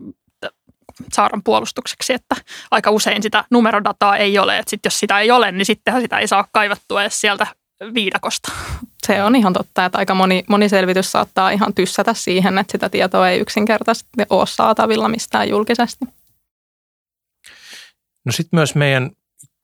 [1.12, 2.34] Saaran puolustukseksi, että
[2.70, 6.18] aika usein sitä numerodataa ei ole, että sit jos sitä ei ole, niin sittenhän sitä
[6.18, 7.46] ei saa kaivattua edes sieltä
[7.94, 8.52] viidakosta.
[9.06, 12.88] Se on ihan totta, että aika moni, moni selvitys saattaa ihan tyssätä siihen, että sitä
[12.88, 16.04] tietoa ei yksinkertaisesti ole saatavilla mistään julkisesti.
[18.24, 19.10] No sitten myös meidän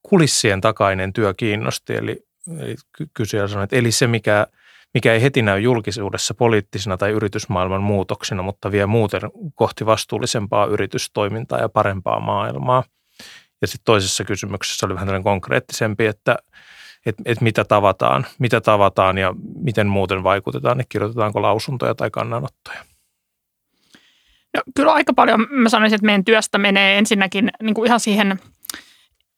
[0.03, 2.27] kulissien takainen työ kiinnosti, eli,
[2.59, 2.77] eli
[3.15, 4.47] kysyjä sanoi, että eli se mikä,
[4.95, 9.21] mikä ei heti näy julkisuudessa poliittisena tai yritysmaailman muutoksena, mutta vie muuten
[9.55, 12.85] kohti vastuullisempaa yritystoimintaa ja parempaa maailmaa.
[13.63, 16.37] Ja sitten toisessa kysymyksessä oli vähän tällainen konkreettisempi, että
[17.07, 22.85] et, et mitä tavataan, mitä tavataan ja miten muuten vaikutetaan, niin kirjoitetaanko lausuntoja tai kannanottoja.
[24.57, 28.39] No, kyllä aika paljon mä sanoisin, että meidän työstä menee ensinnäkin niin kuin ihan siihen–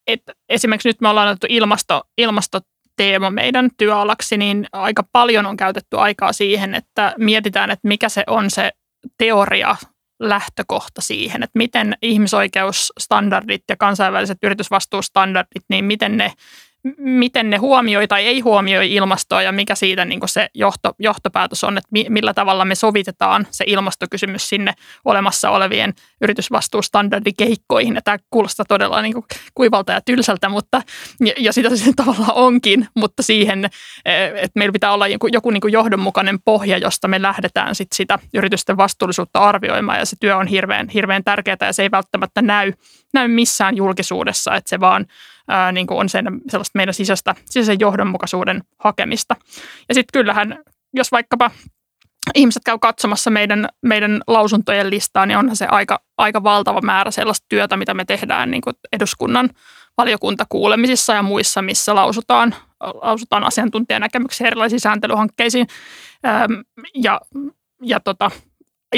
[0.07, 5.98] että esimerkiksi nyt me ollaan otettu ilmasto, ilmastoteema meidän työalaksi, niin aika paljon on käytetty
[5.98, 8.72] aikaa siihen, että mietitään, että mikä se on se
[9.18, 9.77] teoria
[10.20, 16.33] lähtökohta siihen, että miten ihmisoikeusstandardit ja kansainväliset yritysvastuustandardit, niin miten ne
[16.98, 21.78] miten ne huomioi tai ei huomioi ilmastoa ja mikä siitä niin se johto, johtopäätös on,
[21.78, 24.72] että millä tavalla me sovitetaan se ilmastokysymys sinne
[25.04, 27.94] olemassa olevien yritysvastuustandardikeikkoihin.
[27.94, 30.82] Ja tämä kuulostaa todella niin kuin kuivalta ja tylsältä, mutta,
[31.20, 33.64] ja, ja sitä se tavallaan onkin, mutta siihen,
[34.04, 37.92] eh, että meillä pitää olla joku, joku niin kuin johdonmukainen pohja, josta me lähdetään sit
[37.92, 42.42] sitä yritysten vastuullisuutta arvioimaan ja se työ on hirveän, hirveän tärkeää ja se ei välttämättä
[42.42, 42.72] näy,
[43.14, 45.06] näy missään julkisuudessa, että se vaan
[45.48, 49.37] ää, niin kuin on sen, sellaista meidän sisäistä, sisäisen johdonmukaisuuden hakemista.
[49.88, 50.59] Ja sitten kyllähän,
[50.94, 51.50] jos vaikkapa
[52.35, 57.46] ihmiset käy katsomassa meidän, meidän lausuntojen listaa, niin onhan se aika, aika valtava määrä sellaista
[57.48, 59.50] työtä, mitä me tehdään niin kuin eduskunnan
[59.98, 65.66] valiokuntakuulemisissa ja muissa, missä lausutaan, lausutaan asiantuntijanäkemyksiä erilaisiin sääntelyhankkeisiin.
[66.94, 67.20] Ja,
[67.83, 68.30] ja tota,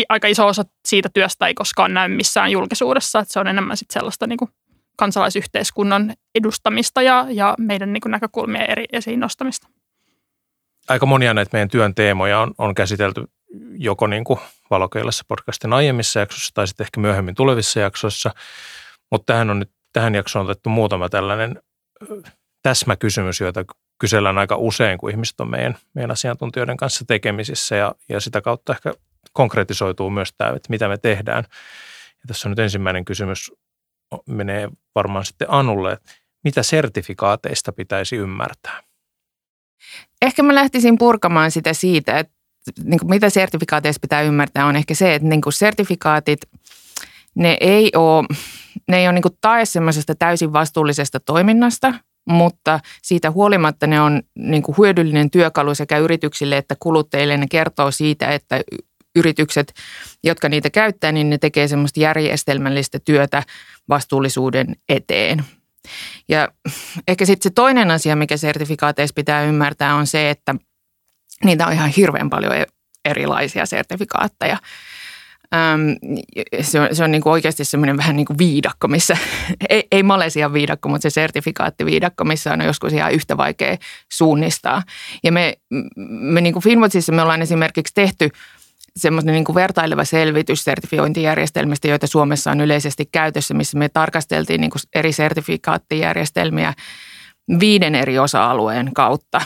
[0.08, 3.90] aika iso osa siitä työstä ei koskaan näy missään julkisuudessa, että se on enemmän sit
[3.90, 4.50] sellaista niin kuin
[4.96, 9.68] kansalaisyhteiskunnan edustamista ja, ja meidän niin näkökulmien eri esiin nostamista.
[10.88, 13.24] Aika monia näitä meidän työn teemoja on, on käsitelty
[13.78, 18.34] joko niin kuin valokeilassa podcastin aiemmissa jaksoissa tai sitten ehkä myöhemmin tulevissa jaksoissa,
[19.10, 21.62] mutta tähän on nyt tähän jaksoon otettu muutama tällainen
[22.62, 23.64] täsmäkysymys, joita
[23.98, 28.72] kysellään aika usein, kun ihmiset on meidän, meidän asiantuntijoiden kanssa tekemisissä ja, ja sitä kautta
[28.72, 28.94] ehkä
[29.32, 31.44] konkretisoituu myös tämä, että mitä me tehdään.
[32.14, 33.52] Ja tässä on nyt ensimmäinen kysymys
[34.26, 35.98] menee varmaan sitten Anulle,
[36.44, 38.82] mitä sertifikaateista pitäisi ymmärtää?
[40.22, 42.34] Ehkä mä lähtisin purkamaan sitä siitä, että
[42.84, 46.40] niin kuin mitä sertifikaateista pitää ymmärtää on ehkä se, että niin kuin sertifikaatit,
[47.34, 48.26] ne ei ole,
[48.88, 51.94] ne ei ole niin kuin tae semmoisesta täysin vastuullisesta toiminnasta,
[52.28, 57.36] mutta siitä huolimatta ne on niin kuin hyödyllinen työkalu sekä yrityksille että kuluttajille.
[57.36, 58.60] Ne kertoo siitä, että
[59.16, 59.72] yritykset,
[60.24, 63.42] jotka niitä käyttää, niin ne tekee semmoista järjestelmällistä työtä
[63.88, 65.44] vastuullisuuden eteen.
[66.28, 66.48] Ja
[67.08, 70.54] ehkä sitten se toinen asia, mikä sertifikaateissa pitää ymmärtää, on se, että
[71.44, 72.52] niitä on ihan hirveän paljon
[73.04, 74.58] erilaisia sertifikaatteja.
[76.60, 79.16] se on, se on niin kuin oikeasti semmoinen vähän niin kuin viidakko, missä,
[79.68, 83.76] ei, ei Malesian viidakko, mutta se sertifikaattiviidakko, missä on joskus ihan yhtä vaikea
[84.12, 84.82] suunnistaa.
[85.24, 85.58] Ja me,
[86.08, 86.62] me niin kuin
[87.12, 88.30] me ollaan esimerkiksi tehty
[88.96, 94.70] semmoinen niin kuin vertaileva selvitys sertifiointijärjestelmistä, joita Suomessa on yleisesti käytössä, missä me tarkasteltiin niin
[94.70, 96.74] kuin eri sertifikaattijärjestelmiä
[97.60, 99.40] viiden eri osa-alueen kautta,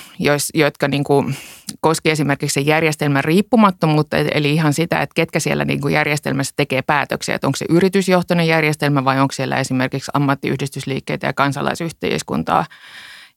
[0.55, 1.37] jotka niin kuin
[1.81, 6.83] koski esimerkiksi sen järjestelmän riippumattomuutta, eli ihan sitä, että ketkä siellä niin kuin järjestelmässä tekee
[6.83, 12.67] päätöksiä, että onko se yritysjohtoinen järjestelmä vai onko siellä esimerkiksi ammattiyhdistysliikkeitä ja kansalaisyhteiskuntaa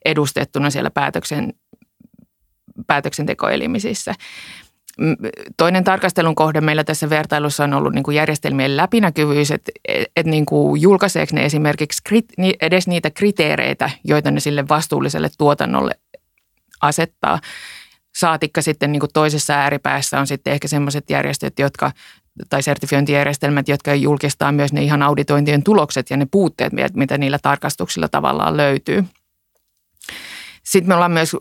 [0.05, 1.53] edustettuna siellä päätöksen,
[2.87, 4.13] päätöksentekoelimisissä.
[5.57, 9.71] Toinen tarkastelun kohde meillä tässä vertailussa on ollut niin kuin järjestelmien läpinäkyvyys, että
[10.15, 12.01] et niin kuin julkaiseeko ne esimerkiksi
[12.61, 15.99] edes niitä kriteereitä, joita ne sille vastuulliselle tuotannolle
[16.81, 17.39] asettaa.
[18.15, 21.91] Saatikka sitten niin kuin toisessa ääripäässä on sitten ehkä sellaiset järjestöt, jotka
[22.49, 28.09] tai sertifiointijärjestelmät, jotka julkistaa myös ne ihan auditointien tulokset ja ne puutteet, mitä niillä tarkastuksilla
[28.09, 29.03] tavallaan löytyy.
[30.65, 31.35] Sitten me ollaan myös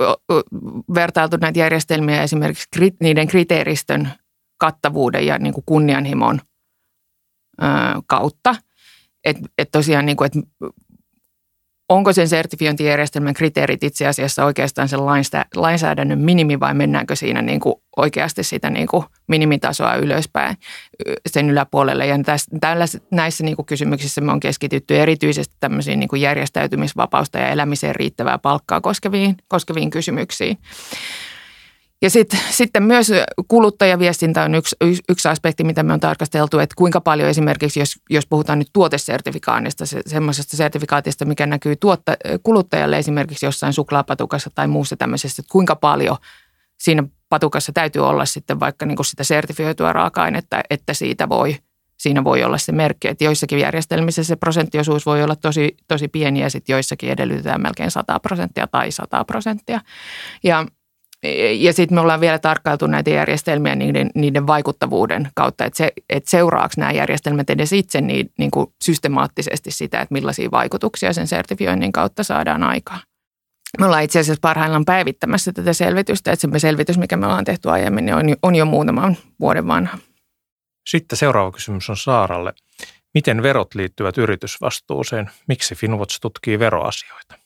[0.95, 2.69] vertailtu näitä järjestelmiä esimerkiksi
[3.01, 4.11] niiden kriteeristön
[4.59, 6.41] kattavuuden ja niin kuin kunnianhimon
[8.07, 8.55] kautta.
[9.25, 10.41] Että et tosiaan, niin kuin, että
[11.88, 15.01] onko sen sertifiointijärjestelmän kriteerit itse asiassa oikeastaan sen
[15.57, 20.57] lainsäädännön minimi vai mennäänkö siinä niin kuin oikeasti sitä niin kuin minimitasoa ylöspäin
[21.27, 22.07] sen yläpuolelle.
[22.07, 22.16] Ja
[22.61, 27.97] tällä, näissä niin kuin kysymyksissä me on keskitytty erityisesti tämmöisiin niin kuin järjestäytymisvapausta ja elämiseen
[27.97, 30.59] riittävää palkkaa koskeviin, koskeviin kysymyksiin.
[32.03, 33.12] Ja sit, sitten myös
[33.49, 34.77] kuluttajaviestintä on yksi,
[35.09, 39.87] yksi aspekti, mitä me on tarkasteltu, että kuinka paljon esimerkiksi, jos, jos puhutaan nyt tuotesertifikaanista,
[39.87, 45.77] se, semmoisesta sertifikaatista, mikä näkyy tuotta, kuluttajalle esimerkiksi jossain suklaapatukassa tai muussa tämmöisessä, että kuinka
[45.77, 46.17] paljon
[46.79, 51.57] siinä patukassa täytyy olla sitten vaikka niin kuin sitä sertifioitua raaka-ainetta, että siitä voi,
[51.99, 53.09] siinä voi olla se merkki.
[53.09, 57.91] Että joissakin järjestelmissä se prosenttiosuus voi olla tosi, tosi pieni ja sitten joissakin edellytetään melkein
[57.91, 59.81] 100 prosenttia tai 100 prosenttia.
[60.45, 60.67] Ja
[61.59, 66.31] ja sitten me ollaan vielä tarkkailtu näitä järjestelmiä niiden, niiden vaikuttavuuden kautta, että, se, että
[66.31, 71.93] seuraako nämä järjestelmät edes itse niin, niin kuin systemaattisesti sitä, että millaisia vaikutuksia sen sertifioinnin
[71.93, 73.01] kautta saadaan aikaan.
[73.79, 77.71] Me ollaan itse asiassa parhaillaan päivittämässä tätä selvitystä, että se selvitys, mikä me ollaan tehty
[77.71, 79.99] aiemmin, niin on, on jo muutaman vuoden vanha.
[80.89, 82.53] Sitten seuraava kysymys on Saaralle.
[83.15, 85.31] Miten verot liittyvät yritysvastuuseen?
[85.49, 87.42] Miksi Finwatch tutkii veroasioita?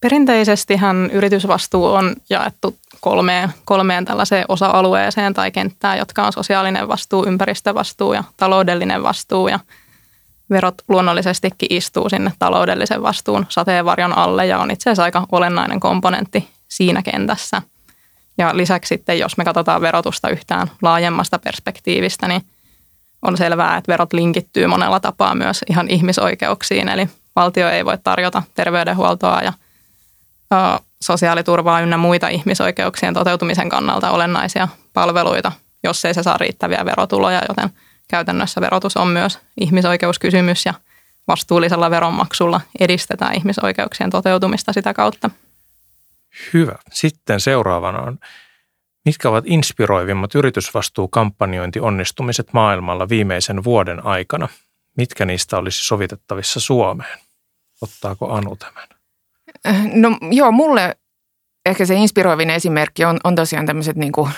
[0.00, 8.12] Perinteisestihän yritysvastuu on jaettu kolmeen, kolmeen tällaiseen osa-alueeseen tai kenttään, jotka on sosiaalinen vastuu, ympäristövastuu
[8.12, 9.48] ja taloudellinen vastuu.
[9.48, 9.60] Ja
[10.50, 16.48] verot luonnollisestikin istuu sinne taloudellisen vastuun sateenvarjon alle ja on itse asiassa aika olennainen komponentti
[16.68, 17.62] siinä kentässä.
[18.38, 22.42] Ja lisäksi sitten, jos me katsotaan verotusta yhtään laajemmasta perspektiivistä, niin
[23.22, 26.88] on selvää, että verot linkittyy monella tapaa myös ihan ihmisoikeuksiin.
[26.88, 29.52] Eli valtio ei voi tarjota terveydenhuoltoa ja
[31.02, 35.52] sosiaaliturvaa ynnä muita ihmisoikeuksien toteutumisen kannalta olennaisia palveluita,
[35.84, 37.70] jos ei se saa riittäviä verotuloja, joten
[38.08, 40.74] käytännössä verotus on myös ihmisoikeuskysymys ja
[41.28, 45.30] vastuullisella veronmaksulla edistetään ihmisoikeuksien toteutumista sitä kautta.
[46.52, 46.74] Hyvä.
[46.92, 48.18] Sitten seuraavana on,
[49.04, 54.48] mitkä ovat inspiroivimmat yritysvastuukampanjointionnistumiset maailmalla viimeisen vuoden aikana?
[54.96, 57.18] Mitkä niistä olisi sovitettavissa Suomeen?
[57.80, 58.99] Ottaako Anu tämän?
[59.94, 60.96] No joo, mulle
[61.66, 64.30] ehkä se inspiroivin esimerkki on, on tosiaan tämmöiset niin kuin,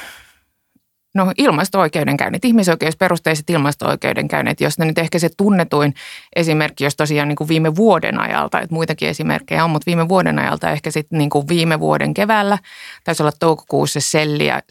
[1.14, 5.94] no ilmasto-oikeudenkäynnit, ihmisoikeusperusteiset ilmasto-oikeudenkäynnit, jos ne nyt ehkä se tunnetuin
[6.36, 10.38] esimerkki, jos tosiaan niin kuin viime vuoden ajalta, että muitakin esimerkkejä on, mutta viime vuoden
[10.38, 12.58] ajalta ehkä sitten niin kuin viime vuoden keväällä,
[13.04, 14.62] taisi olla toukokuussa Selliä,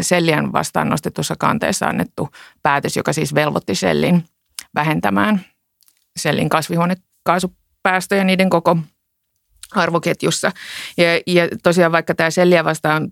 [0.00, 2.28] Sellian vastaan nostetussa kanteessa annettu
[2.62, 4.24] päätös, joka siis velvoitti Sellin
[4.74, 5.40] vähentämään
[6.16, 8.76] Sellin kasvihuonekaasupäästöjä niiden koko
[9.74, 10.52] arvoketjussa.
[10.96, 13.08] Ja, ja tosiaan vaikka tämä Selliä vastaan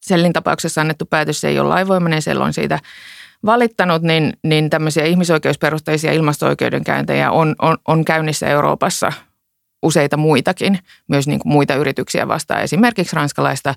[0.00, 2.78] Sellin tapauksessa annettu päätös ei ole laivoimainen, Sell on siitä
[3.46, 9.12] valittanut, niin, niin tämmöisiä ihmisoikeusperusteisia ilmasto-oikeudenkäyntejä on, on, on käynnissä Euroopassa
[9.82, 12.62] useita muitakin, myös niin kuin muita yrityksiä vastaan.
[12.62, 13.74] Esimerkiksi ranskalaista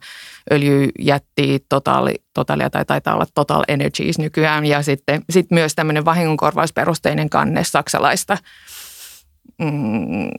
[0.51, 7.29] öljyjättiä Total, Totalia tai taitaa olla Total Energies nykyään ja sitten sit myös tämmöinen vahingonkorvausperusteinen
[7.29, 8.37] kanne saksalaista
[9.59, 10.29] mm,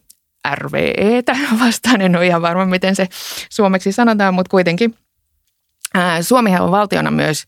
[0.55, 2.00] RVEtä vastaan.
[2.00, 3.07] En ole ihan varma, miten se
[3.50, 4.94] suomeksi sanotaan, mutta kuitenkin
[6.20, 7.44] Suomihan on valtiona myös,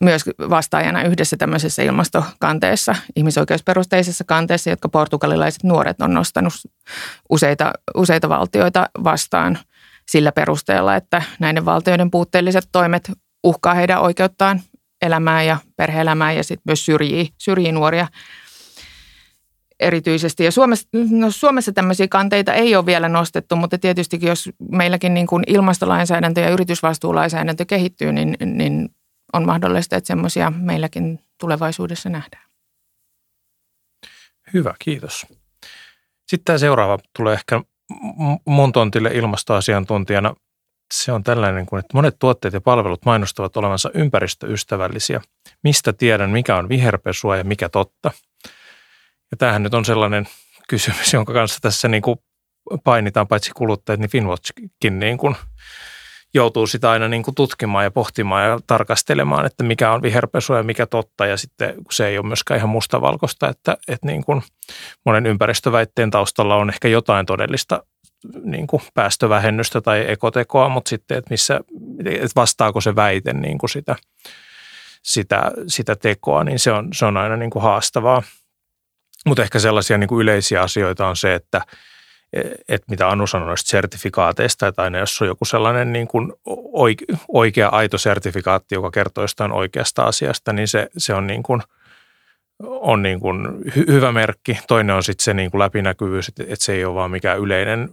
[0.00, 6.52] myös vastaajana yhdessä tämmöisessä ilmastokanteessa, ihmisoikeusperusteisessa kanteessa, jotka portugalilaiset nuoret on nostanut
[7.30, 9.58] useita, useita valtioita vastaan
[10.08, 13.12] sillä perusteella, että näiden valtioiden puutteelliset toimet
[13.44, 14.60] uhkaa heidän oikeuttaan
[15.02, 18.06] elämään ja perheelämään ja sitten myös syrjii, syrjii nuoria
[19.82, 20.44] erityisesti.
[20.44, 25.26] Ja Suomessa, no Suomessa tämmöisiä kanteita ei ole vielä nostettu, mutta tietysti jos meilläkin niin
[25.26, 28.88] kuin ilmastolainsäädäntö ja yritysvastuulainsäädäntö kehittyy, niin, niin
[29.32, 32.44] on mahdollista, että semmoisia meilläkin tulevaisuudessa nähdään.
[34.54, 35.26] Hyvä, kiitos.
[36.26, 37.62] Sitten tämä seuraava tulee ehkä
[38.46, 40.34] mun tontille ilmastoasiantuntijana.
[40.94, 45.20] Se on tällainen kuin, että monet tuotteet ja palvelut mainostavat olevansa ympäristöystävällisiä.
[45.64, 48.10] Mistä tiedän, mikä on viherpesua ja mikä totta?
[49.32, 50.28] Ja tämähän nyt on sellainen
[50.68, 52.16] kysymys, jonka kanssa tässä niin kuin
[52.84, 55.36] painitaan paitsi kuluttajat, niin Finwatchkin niin kuin
[56.34, 60.62] joutuu sitä aina niin kuin tutkimaan ja pohtimaan ja tarkastelemaan, että mikä on viherpesua ja
[60.62, 61.26] mikä totta.
[61.26, 64.42] Ja sitten se ei ole myöskään ihan mustavalkoista, että, että niin kuin
[65.04, 67.82] monen ympäristöväitteen taustalla on ehkä jotain todellista
[68.44, 71.60] niin kuin päästövähennystä tai ekotekoa, mutta sitten, että, missä,
[72.04, 73.96] että vastaako se väite niin kuin sitä,
[75.02, 78.22] sitä, sitä tekoa, niin se on, se on aina niin kuin haastavaa.
[79.26, 81.60] Mutta ehkä sellaisia niin kuin yleisiä asioita on se, että–
[82.68, 86.32] että mitä Anu sanoi noista sertifikaateista, että aina jos on joku sellainen niin kuin
[87.28, 91.62] oikea, aito sertifikaatti, joka kertoo jostain oikeasta asiasta, niin se, se on, niin kuin,
[92.62, 94.58] on niin kuin hy, hyvä merkki.
[94.68, 97.90] Toinen on sitten se niin kuin läpinäkyvyys, että, että se ei ole vaan mikään yleinen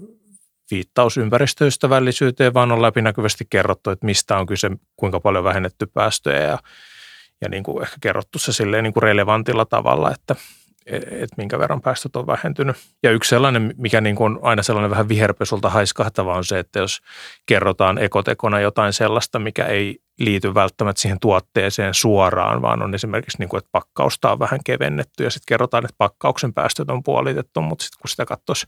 [0.72, 6.60] viittaus ympäristöystävällisyyteen, vaan on läpinäkyvästi kerrottu, että mistä on kyse, kuinka paljon vähennetty päästöjä ja,
[7.42, 10.36] ja niin kuin ehkä kerrottu se silleen niin kuin relevantilla tavalla, että,
[10.86, 12.78] että minkä verran päästöt on vähentynyt.
[13.04, 17.02] Ja yksi sellainen, mikä niin kuin aina sellainen vähän viherpesulta haiskahtava on se, että jos
[17.46, 23.50] kerrotaan ekotekona jotain sellaista, mikä ei liity välttämättä siihen tuotteeseen suoraan, vaan on esimerkiksi niin
[23.50, 27.84] kuin, että pakkausta on vähän kevennetty ja sitten kerrotaan, että pakkauksen päästöt on puolitettu, mutta
[27.84, 28.68] sitten kun sitä katsoisi,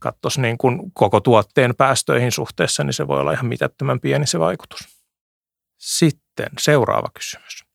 [0.00, 4.38] katsoisi niin kuin koko tuotteen päästöihin suhteessa, niin se voi olla ihan mitättömän pieni se
[4.38, 4.80] vaikutus.
[5.78, 7.67] Sitten seuraava kysymys.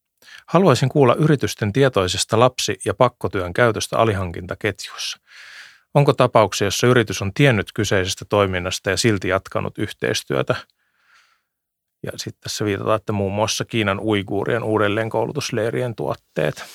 [0.47, 5.19] Haluaisin kuulla yritysten tietoisesta lapsi- ja pakkotyön käytöstä alihankintaketjussa.
[5.93, 10.55] Onko tapauksia, jossa yritys on tiennyt kyseisestä toiminnasta ja silti jatkanut yhteistyötä?
[12.03, 16.65] Ja sitten tässä viitataan, että muun muassa Kiinan uiguurien uudelleenkoulutusleirien tuotteet.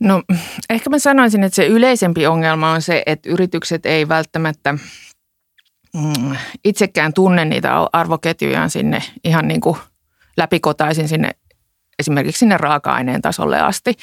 [0.00, 0.22] No
[0.70, 7.12] ehkä mä sanoisin, että se yleisempi ongelma on se, että yritykset ei välttämättä mm, itsekään
[7.12, 9.76] tunne niitä arvoketjujaan sinne ihan niin kuin
[10.36, 11.30] läpikotaisin sinne
[12.00, 13.94] esimerkiksi sinne raaka-aineen tasolle asti.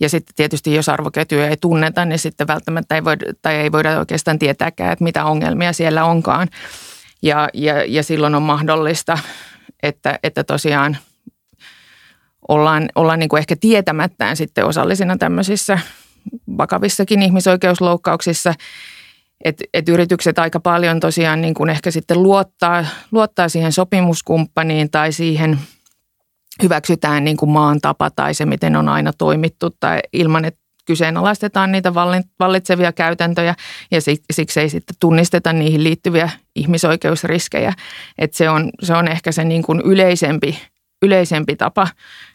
[0.00, 3.98] Ja sitten tietysti jos arvoketjuja ei tunneta, niin sitten välttämättä ei voida, tai ei voida
[3.98, 6.48] oikeastaan tietääkään, että mitä ongelmia siellä onkaan.
[7.22, 9.18] Ja, ja, ja silloin on mahdollista,
[9.82, 10.96] että, että tosiaan
[12.48, 15.78] ollaan, ollaan niin kuin ehkä tietämättään sitten osallisina tämmöisissä
[16.58, 18.54] vakavissakin ihmisoikeusloukkauksissa–
[19.44, 25.12] että et yritykset aika paljon tosiaan niin kuin ehkä sitten luottaa, luottaa siihen sopimuskumppaniin tai
[25.12, 25.58] siihen
[26.62, 31.72] hyväksytään niin kuin maan tapa tai se, miten on aina toimittu tai ilman, että kyseenalaistetaan
[31.72, 31.94] niitä
[32.40, 33.54] vallitsevia käytäntöjä
[33.90, 37.72] ja siksi ei sitten tunnisteta niihin liittyviä ihmisoikeusriskejä.
[38.18, 40.58] Että se, on, se on ehkä se niin kuin yleisempi,
[41.02, 41.88] yleisempi tapa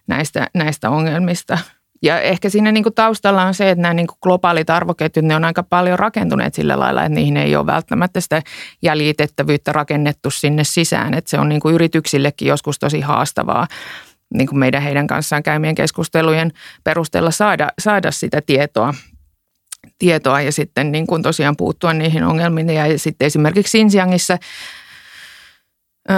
[0.07, 1.57] näistä, näistä ongelmista.
[2.03, 5.35] Ja ehkä siinä niin kuin taustalla on se, että nämä niin kuin globaalit arvoketjut, ne
[5.35, 8.41] on aika paljon rakentuneet sillä lailla, että niihin ei ole välttämättä sitä
[8.81, 11.13] jäljitettävyyttä rakennettu sinne sisään.
[11.13, 13.67] Että se on niin kuin yrityksillekin joskus tosi haastavaa
[14.33, 16.51] niin kuin meidän heidän kanssaan käymien keskustelujen
[16.83, 18.93] perusteella saada, saada sitä tietoa
[19.99, 22.69] tietoa ja sitten niin kuin tosiaan puuttua niihin ongelmiin.
[22.69, 24.37] Ja sitten esimerkiksi Xinjiangissa
[26.09, 26.13] ö,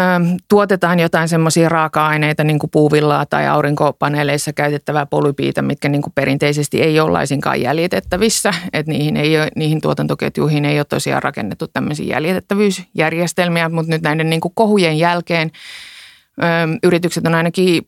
[0.50, 6.82] tuotetaan jotain semmoisia raaka-aineita, niin kuin puuvillaa tai aurinkopaneeleissa käytettävää polypiitä, mitkä niin kuin perinteisesti
[6.82, 8.54] ei ole laisinkaan jäljitettävissä.
[8.74, 14.30] Että niihin, ei ole, niihin tuotantoketjuihin ei ole tosiaan rakennettu tämmöisiä jäljitettävyysjärjestelmiä, mutta nyt näiden
[14.30, 15.52] niin kuin kohujen jälkeen–
[16.84, 17.88] yritykset on ainakin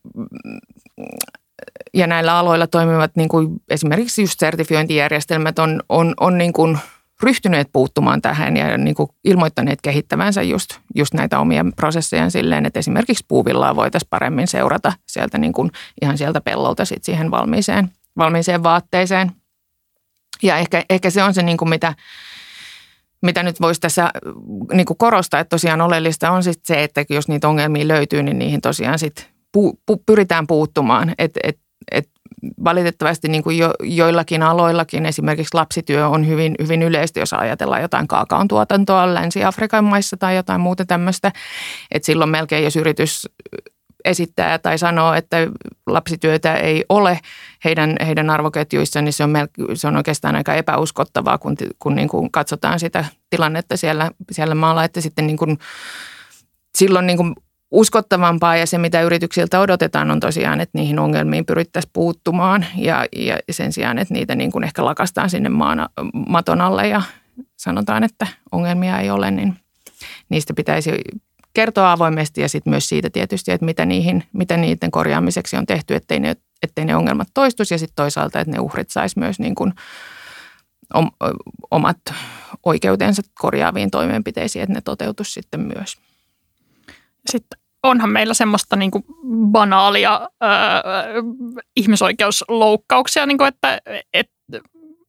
[1.93, 6.77] ja näillä aloilla toimivat niin kuin esimerkiksi just sertifiointijärjestelmät on, on, on niin kuin
[7.23, 12.79] ryhtyneet puuttumaan tähän ja niin kuin ilmoittaneet kehittävänsä just, just näitä omia prosesseja silleen, että
[12.79, 18.63] esimerkiksi puuvillaa voitaisiin paremmin seurata sieltä niin kuin ihan sieltä pellolta sit siihen valmiiseen, valmiiseen
[18.63, 19.31] vaatteeseen.
[20.43, 21.93] Ja ehkä, ehkä se on se, niin kuin mitä,
[23.25, 24.11] mitä nyt voisi tässä äh,
[24.73, 28.39] niin kuin korostaa, että tosiaan oleellista on sitten se, että jos niitä ongelmia löytyy, niin
[28.39, 31.13] niihin tosiaan sitten pu, pu, pyritään puuttumaan.
[31.17, 31.59] Et, et,
[31.91, 32.09] et
[32.63, 38.07] valitettavasti niin kuin jo, joillakin aloillakin esimerkiksi lapsityö on hyvin, hyvin yleistä, jos ajatellaan jotain
[38.07, 41.31] kaakaon tuotantoa Länsi-Afrikan maissa tai jotain muuta tämmöistä.
[41.91, 43.29] Että silloin melkein, jos yritys
[44.05, 45.37] esittää tai sanoo, että
[45.87, 47.19] lapsityötä ei ole
[47.63, 52.07] heidän, heidän arvoketjuissaan, niin se on, mel- se on oikeastaan aika epäuskottavaa, kun, kun niin
[52.07, 55.59] kuin katsotaan sitä tilannetta siellä, siellä maalla, että sitten niin kuin,
[56.75, 57.35] silloin niin kuin
[57.71, 63.37] uskottavampaa ja se, mitä yrityksiltä odotetaan, on tosiaan, että niihin ongelmiin pyrittäisiin puuttumaan ja, ja
[63.49, 65.89] sen sijaan, että niitä niin kuin ehkä lakastaan sinne maana,
[66.27, 67.01] maton alle ja
[67.57, 69.55] sanotaan, että ongelmia ei ole, niin
[70.29, 70.91] niistä pitäisi
[71.55, 75.95] kertoa avoimesti ja sitten myös siitä tietysti, että mitä, niihin, mitä niiden korjaamiseksi on tehty,
[75.95, 79.55] ettei ne, ettei ne ongelmat toistuisi ja sitten toisaalta, että ne uhrit sais myös niin
[79.55, 79.73] kuin
[81.71, 81.97] omat
[82.65, 85.97] oikeutensa korjaaviin toimenpiteisiin, että ne toteutus sitten myös.
[87.31, 89.03] Sitten onhan meillä semmoista niin kuin
[89.51, 90.51] banaalia äh,
[91.75, 93.81] ihmisoikeusloukkauksia, niin kuin että,
[94.13, 94.33] että,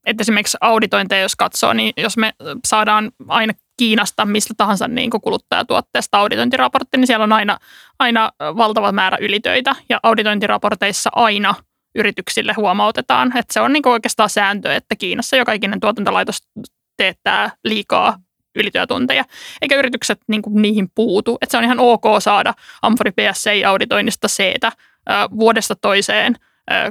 [0.07, 2.35] että esimerkiksi auditointeja, jos katsoo, niin jos me
[2.67, 7.59] saadaan aina Kiinasta mistä tahansa niin kuluttajatuotteesta auditointiraportti, niin siellä on aina,
[7.99, 11.55] aina valtava määrä ylitöitä ja auditointiraporteissa aina
[11.95, 16.39] yrityksille huomautetaan, että se on niin oikeastaan sääntö, että Kiinassa joka ikinen tuotantolaitos
[16.97, 18.19] teettää liikaa
[18.55, 19.25] ylityötunteja,
[19.63, 21.39] eikä yritykset niin kuin niihin puutu.
[21.41, 24.55] Että se on ihan ok saada Amfori PSA-auditoinnista c
[25.39, 26.37] vuodesta toiseen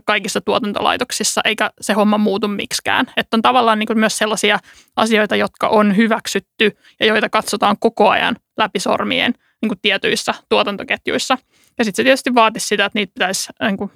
[0.05, 3.05] kaikissa tuotantolaitoksissa, eikä se homma muutu miksikään.
[3.17, 4.59] Että on tavallaan niin kuin myös sellaisia
[4.95, 11.38] asioita, jotka on hyväksytty ja joita katsotaan koko ajan läpi sormien niin kuin tietyissä tuotantoketjuissa.
[11.78, 13.91] Ja sitten se tietysti vaatisi sitä, että niitä pitäisi niin kuin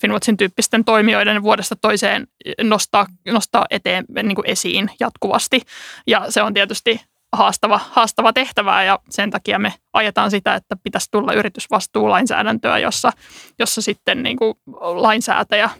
[0.00, 2.26] Finwatchin tyyppisten toimijoiden vuodesta toiseen
[2.62, 5.60] nostaa, nostaa eteen niin kuin esiin jatkuvasti.
[6.06, 7.00] Ja se on tietysti
[7.36, 13.12] haastava, haastava tehtävää ja sen takia me ajetaan sitä, että pitäisi tulla yritysvastuulainsäädäntöä, jossa,
[13.58, 15.70] jossa sitten niin kuin lainsäätäjä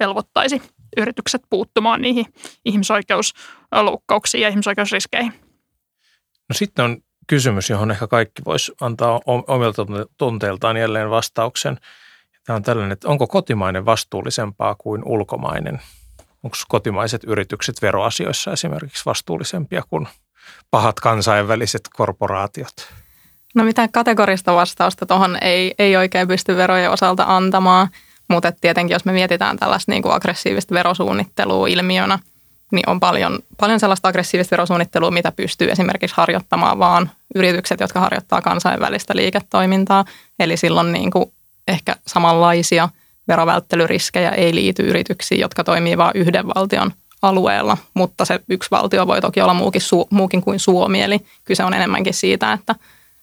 [0.00, 0.62] velvoittaisi
[0.96, 2.26] yritykset puuttumaan niihin
[2.64, 5.32] ihmisoikeusloukkauksiin ja ihmisoikeusriskeihin.
[6.48, 6.96] No sitten on
[7.26, 9.86] kysymys, johon ehkä kaikki voisi antaa omilta
[10.16, 11.78] tunteiltaan jälleen vastauksen.
[12.44, 15.80] Tämä on tällainen, että onko kotimainen vastuullisempaa kuin ulkomainen?
[16.42, 20.08] Onko kotimaiset yritykset veroasioissa esimerkiksi vastuullisempia kuin
[20.70, 22.92] pahat kansainväliset korporaatiot?
[23.54, 27.88] No mitään kategorista vastausta tuohon ei, ei oikein pysty verojen osalta antamaan,
[28.28, 32.18] mutta tietenkin jos me mietitään tällaista niin kuin aggressiivista verosuunnittelua ilmiönä,
[32.72, 38.42] niin on paljon, paljon sellaista aggressiivista verosuunnittelua, mitä pystyy esimerkiksi harjoittamaan vaan yritykset, jotka harjoittaa
[38.42, 40.04] kansainvälistä liiketoimintaa.
[40.38, 41.32] Eli silloin niin kuin
[41.68, 42.88] ehkä samanlaisia
[43.28, 46.92] verovälttelyriskejä ei liity yrityksiin, jotka toimii vain yhden valtion
[47.22, 51.74] alueella, mutta se yksi valtio voi toki olla muukin, muukin kuin Suomi, eli kyse on
[51.74, 52.74] enemmänkin siitä, että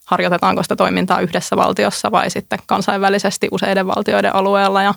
[0.06, 4.94] harjoitetaanko sitä toimintaa yhdessä valtiossa vai sitten kansainvälisesti useiden valtioiden alueella ja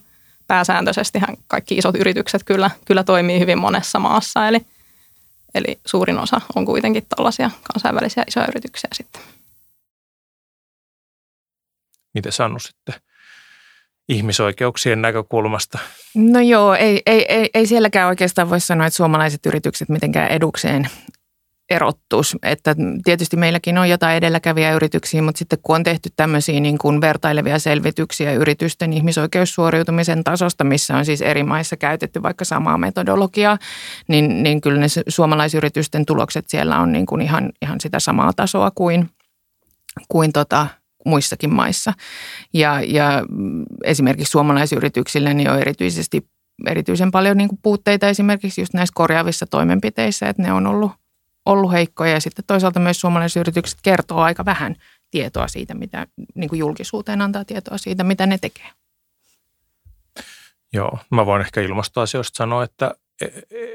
[0.46, 4.66] pääsääntöisesti kaikki isot yritykset kyllä, kyllä toimii hyvin monessa maassa, eli,
[5.55, 9.22] eli suurin osa on kuitenkin tällaisia kansainvälisiä isoja yrityksiä sitten.
[12.14, 12.94] Miten Sannu sitten?
[14.09, 15.79] Ihmisoikeuksien näkökulmasta?
[16.15, 20.89] No joo, ei, ei, ei, ei sielläkään oikeastaan voi sanoa, että suomalaiset yritykset mitenkään edukseen
[21.71, 22.37] erottus.
[22.43, 27.59] Että tietysti meilläkin on jotain edelläkävijäyrityksiä, mutta sitten kun on tehty tämmöisiä niin kuin vertailevia
[27.59, 33.59] selvityksiä yritysten ihmisoikeussuoriutumisen tasosta, missä on siis eri maissa käytetty vaikka samaa metodologiaa,
[34.09, 38.71] niin, niin kyllä ne suomalaisyritysten tulokset siellä on niin kuin ihan, ihan sitä samaa tasoa
[38.71, 39.11] kuin,
[40.09, 40.67] kuin tota,
[41.05, 41.92] muissakin maissa.
[42.53, 43.22] Ja, ja
[43.84, 46.28] esimerkiksi suomalaisyrityksillä niin on erityisesti
[46.66, 50.92] erityisen paljon niin kuin puutteita esimerkiksi just näissä korjaavissa toimenpiteissä, että ne on ollut,
[51.46, 52.12] ollut heikkoja.
[52.12, 54.76] Ja sitten toisaalta myös suomalaisyritykset kertoo aika vähän
[55.11, 58.70] tietoa siitä, mitä niin kuin julkisuuteen antaa tietoa siitä, mitä ne tekee.
[60.72, 62.94] Joo, mä voin ehkä ilmastoasioista sanoa, että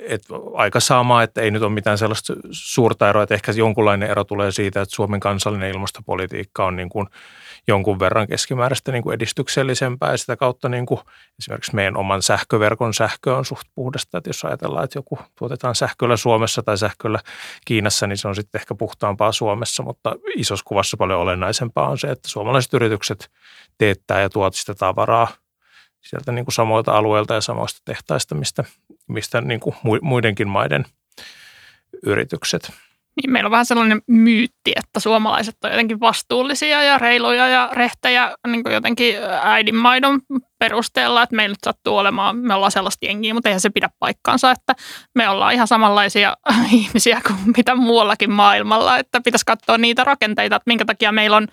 [0.08, 0.22] et
[0.54, 4.52] aika sama, että ei nyt ole mitään sellaista suurta eroa, että ehkä jonkunlainen ero tulee
[4.52, 7.08] siitä, että Suomen kansallinen ilmastopolitiikka on niin kuin
[7.68, 11.00] jonkun verran keskimääräistä niin kuin edistyksellisempää ja sitä kautta niin kuin
[11.39, 16.18] esimerkiksi meidän oman sähköverkon sähkö on suht puhdasta, että jos ajatellaan, että joku tuotetaan sähköllä
[16.18, 17.20] Suomessa tai sähköllä
[17.66, 22.08] Kiinassa, niin se on sitten ehkä puhtaampaa Suomessa, mutta isossa kuvassa paljon olennaisempaa on se,
[22.08, 23.32] että suomalaiset yritykset
[23.78, 25.28] teettää ja tuot sitä tavaraa
[26.04, 28.64] sieltä niin kuin samoilta alueilta ja samoista tehtaista, mistä,
[29.08, 30.86] mistä niin kuin muidenkin maiden
[32.04, 32.72] yritykset.
[33.16, 38.36] Niin meillä on vähän sellainen myytti, että suomalaiset on jotenkin vastuullisia ja reiluja ja rehtejä
[38.47, 40.20] niin kuin jotenkin äidinmaidon
[40.60, 44.51] perusteella, että meillä nyt sattuu olemaan, me ollaan sellaista jengiä, mutta eihän se pidä paikkaansa,
[44.51, 44.76] että
[45.16, 46.38] me ollaan ihan samanlaisia
[46.72, 51.47] ihmisiä kuin mitä muuallakin maailmalla, että pitäisi katsoa niitä rakenteita, että minkä takia meillä on,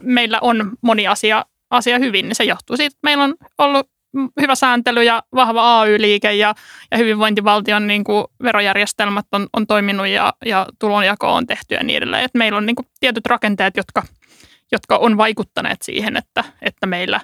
[0.00, 3.95] meillä on moni asia, asia hyvin, niin se johtuu siitä, että meillä on ollut
[4.40, 6.54] hyvä sääntely ja vahva AY-liike ja,
[6.90, 11.96] ja hyvinvointivaltion niin kuin verojärjestelmät on, on toiminut ja, ja tulonjako on tehty ja niin
[11.96, 12.24] edelleen.
[12.24, 14.02] Et meillä on niin kuin tietyt rakenteet, jotka,
[14.72, 17.20] jotka on vaikuttaneet siihen, että, että meillä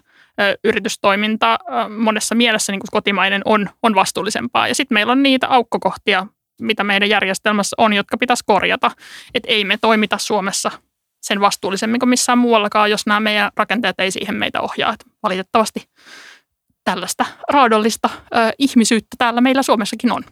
[0.65, 1.59] yritystoiminta
[1.99, 4.69] monessa mielessä niin kuin kotimainen on, on vastuullisempaa.
[4.69, 6.27] Ja sitten meillä on niitä aukkokohtia,
[6.61, 8.91] mitä meidän järjestelmässä on, jotka pitäisi korjata.
[9.35, 10.71] Että ei me toimita Suomessa
[11.23, 14.93] sen vastuullisemmin kuin missään muuallakaan, jos nämä meidän rakenteet ei siihen meitä ohjaa.
[14.93, 15.89] Et valitettavasti
[16.85, 20.25] tällaista raadollista ö, ihmisyyttä täällä meillä Suomessakin on.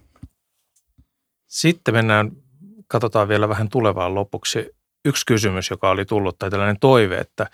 [1.46, 2.30] Sitten mennään,
[2.88, 4.70] katsotaan vielä vähän tulevaan lopuksi.
[5.05, 7.46] yksi kysymys, joka oli tullut, tai tällainen toive, että,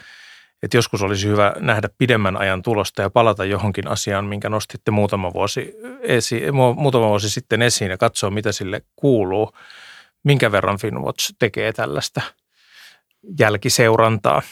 [0.63, 5.33] että joskus olisi hyvä nähdä pidemmän ajan tulosta ja palata johonkin asiaan, minkä nostitte muutama
[5.33, 6.43] vuosi, esi,
[6.77, 9.53] muutama vuosi sitten esiin ja katsoa, mitä sille kuuluu.
[10.25, 12.21] Minkä verran Finwatch tekee tällaista
[13.39, 14.43] jälkiseurantaa?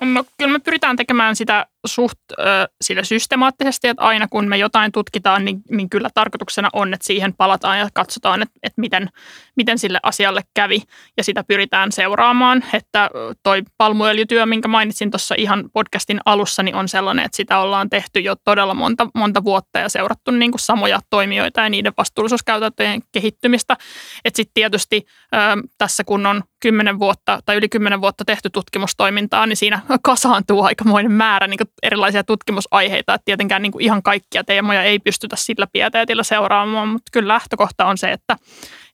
[0.00, 2.44] No kyllä me pyritään tekemään sitä suht ö,
[2.80, 7.34] sillä systemaattisesti, että aina kun me jotain tutkitaan, niin, niin kyllä tarkoituksena on, että siihen
[7.34, 9.08] palataan ja katsotaan, että, että miten,
[9.56, 10.82] miten sille asialle kävi
[11.16, 12.64] ja sitä pyritään seuraamaan.
[12.72, 13.10] Että
[13.42, 18.20] toi palmuöljytyö, minkä mainitsin tuossa ihan podcastin alussa, niin on sellainen, että sitä ollaan tehty
[18.20, 23.76] jo todella monta, monta vuotta ja seurattu niin kuin samoja toimijoita ja niiden vastuullisuuskäytäntöjen kehittymistä.
[24.24, 25.38] Että sitten tietysti ö,
[25.78, 31.12] tässä kun on kymmenen vuotta tai yli kymmenen vuotta tehty tutkimustoimintaa, niin siinä kasaantuu aikamoinen
[31.12, 33.14] määrä niin erilaisia tutkimusaiheita.
[33.14, 37.86] Että tietenkään niin kuin ihan kaikkia teemoja ei pystytä sillä pieteetillä seuraamaan, mutta kyllä lähtökohta
[37.86, 38.36] on se, että,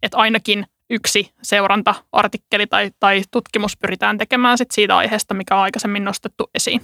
[0.02, 6.04] että ainakin yksi seuranta-artikkeli tai, tai tutkimus pyritään tekemään sit siitä aiheesta, mikä on aikaisemmin
[6.04, 6.80] nostettu esiin.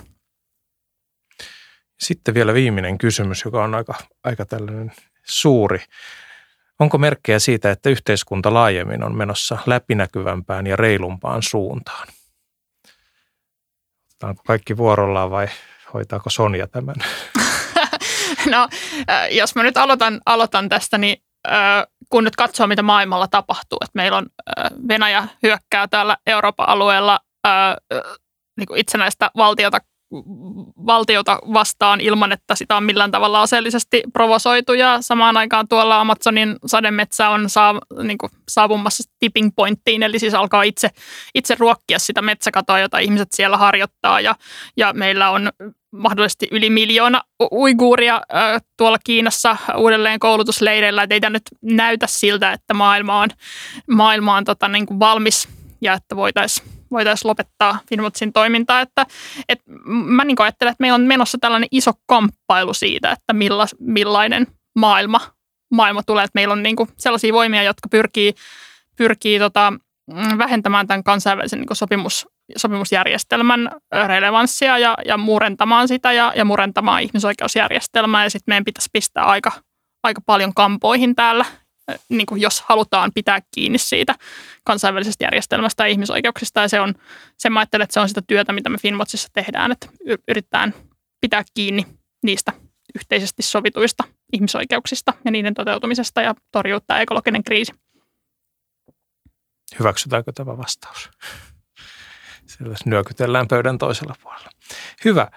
[2.00, 4.92] Sitten vielä viimeinen kysymys, joka on aika, aika tällainen
[5.24, 5.78] suuri.
[6.78, 12.08] Onko merkkejä siitä, että yhteiskunta laajemmin on menossa läpinäkyvämpään ja reilumpaan suuntaan?
[14.10, 15.48] Otetaanko kaikki vuorollaan vai
[15.94, 16.96] hoitaako Sonja tämän?
[18.52, 18.68] no,
[19.30, 21.22] jos mä nyt aloitan, aloitan tästä, niin
[22.10, 24.26] kun nyt katsoo, mitä maailmalla tapahtuu, että meillä on
[24.88, 27.20] Venäjä hyökkää täällä Euroopan alueella
[28.56, 29.78] niin itsenäistä valtiota
[30.86, 34.72] valtiota vastaan ilman, että sitä on millään tavalla aseellisesti provosoitu.
[34.72, 40.34] Ja samaan aikaan tuolla Amazonin sademetsä on saa, niin kuin, saapumassa tipping pointtiin, eli siis
[40.34, 40.88] alkaa itse,
[41.34, 44.20] itse ruokkia sitä metsäkatoa, jota ihmiset siellä harjoittaa.
[44.20, 44.34] Ja,
[44.76, 45.50] ja meillä on
[45.92, 47.22] mahdollisesti yli miljoona
[47.52, 48.22] uiguuria
[48.76, 51.02] tuolla Kiinassa uudelleen koulutusleireillä.
[51.02, 53.28] Et ei tämä nyt näytä siltä, että maailma on,
[53.90, 55.48] maailma on tota, niin kuin valmis
[55.80, 58.80] ja että voitaisiin voitaisiin lopettaa Finwatchin toimintaa.
[58.80, 59.06] Että,
[59.48, 64.46] että mä niin ajattelen, että meillä on menossa tällainen iso kamppailu siitä, että milla, millainen
[64.78, 65.20] maailma,
[65.70, 66.24] maailma tulee.
[66.24, 68.34] Että meillä on niin sellaisia voimia, jotka pyrkii,
[68.96, 69.72] pyrkii tota,
[70.38, 73.70] vähentämään tämän kansainvälisen niin sopimus, sopimusjärjestelmän
[74.06, 78.24] relevanssia ja, ja murentamaan sitä ja, ja murentamaan ihmisoikeusjärjestelmää.
[78.24, 79.52] Ja sitten meidän pitäisi pistää aika,
[80.02, 81.44] aika paljon kampoihin täällä
[82.08, 84.14] niin kuin jos halutaan pitää kiinni siitä
[84.64, 86.60] kansainvälisestä järjestelmästä ja ihmisoikeuksista.
[86.60, 86.94] Ja se on,
[87.38, 89.86] se mä ajattelen, että se on sitä työtä, mitä me Finwatchissa tehdään, että
[90.28, 90.74] yritetään
[91.20, 91.86] pitää kiinni
[92.22, 92.52] niistä
[92.94, 97.72] yhteisesti sovituista ihmisoikeuksista ja niiden toteutumisesta ja torjua tämä ekologinen kriisi.
[99.78, 101.10] Hyväksytäänkö tämä vastaus?
[102.50, 104.50] Siellä nyökytellään pöydän toisella puolella.
[105.04, 105.28] Hyvä.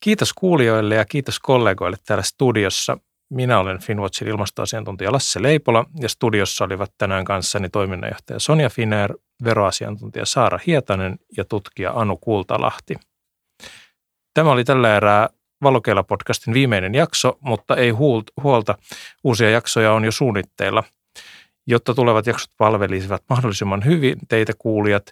[0.00, 2.96] Kiitos kuulijoille ja kiitos kollegoille täällä studiossa.
[3.30, 10.26] Minä olen Finwatchin ilmastoasiantuntija Lasse Leipola ja studiossa olivat tänään kanssani toiminnanjohtaja Sonja Finer, veroasiantuntija
[10.26, 12.94] Saara Hietanen ja tutkija Anu Kultalahti.
[14.34, 15.28] Tämä oli tällä erää
[15.64, 17.90] Valokeila-podcastin viimeinen jakso, mutta ei
[18.42, 18.78] huolta.
[19.24, 20.84] Uusia jaksoja on jo suunnitteilla.
[21.66, 25.06] Jotta tulevat jaksot palvelisivat mahdollisimman hyvin teitä kuulijat,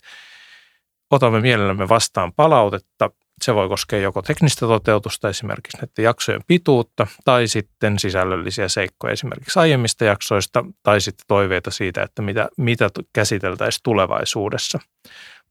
[1.13, 3.11] otamme mielellämme vastaan palautetta
[3.43, 9.59] se voi koskea joko teknistä toteutusta, esimerkiksi näiden jaksojen pituutta, tai sitten sisällöllisiä seikkoja esimerkiksi
[9.59, 14.79] aiemmista jaksoista, tai sitten toiveita siitä, että mitä, mitä käsiteltäisiin tulevaisuudessa.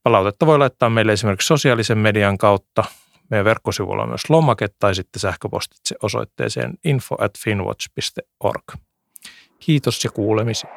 [0.02, 2.84] Palautetta voi laittaa meille esimerkiksi sosiaalisen median kautta.
[3.30, 8.64] Meidän verkkosivulla on myös lomake tai sitten sähköpostitse osoitteeseen info at finwatch.org.
[9.60, 10.72] Kiitos ja kuulemisiin.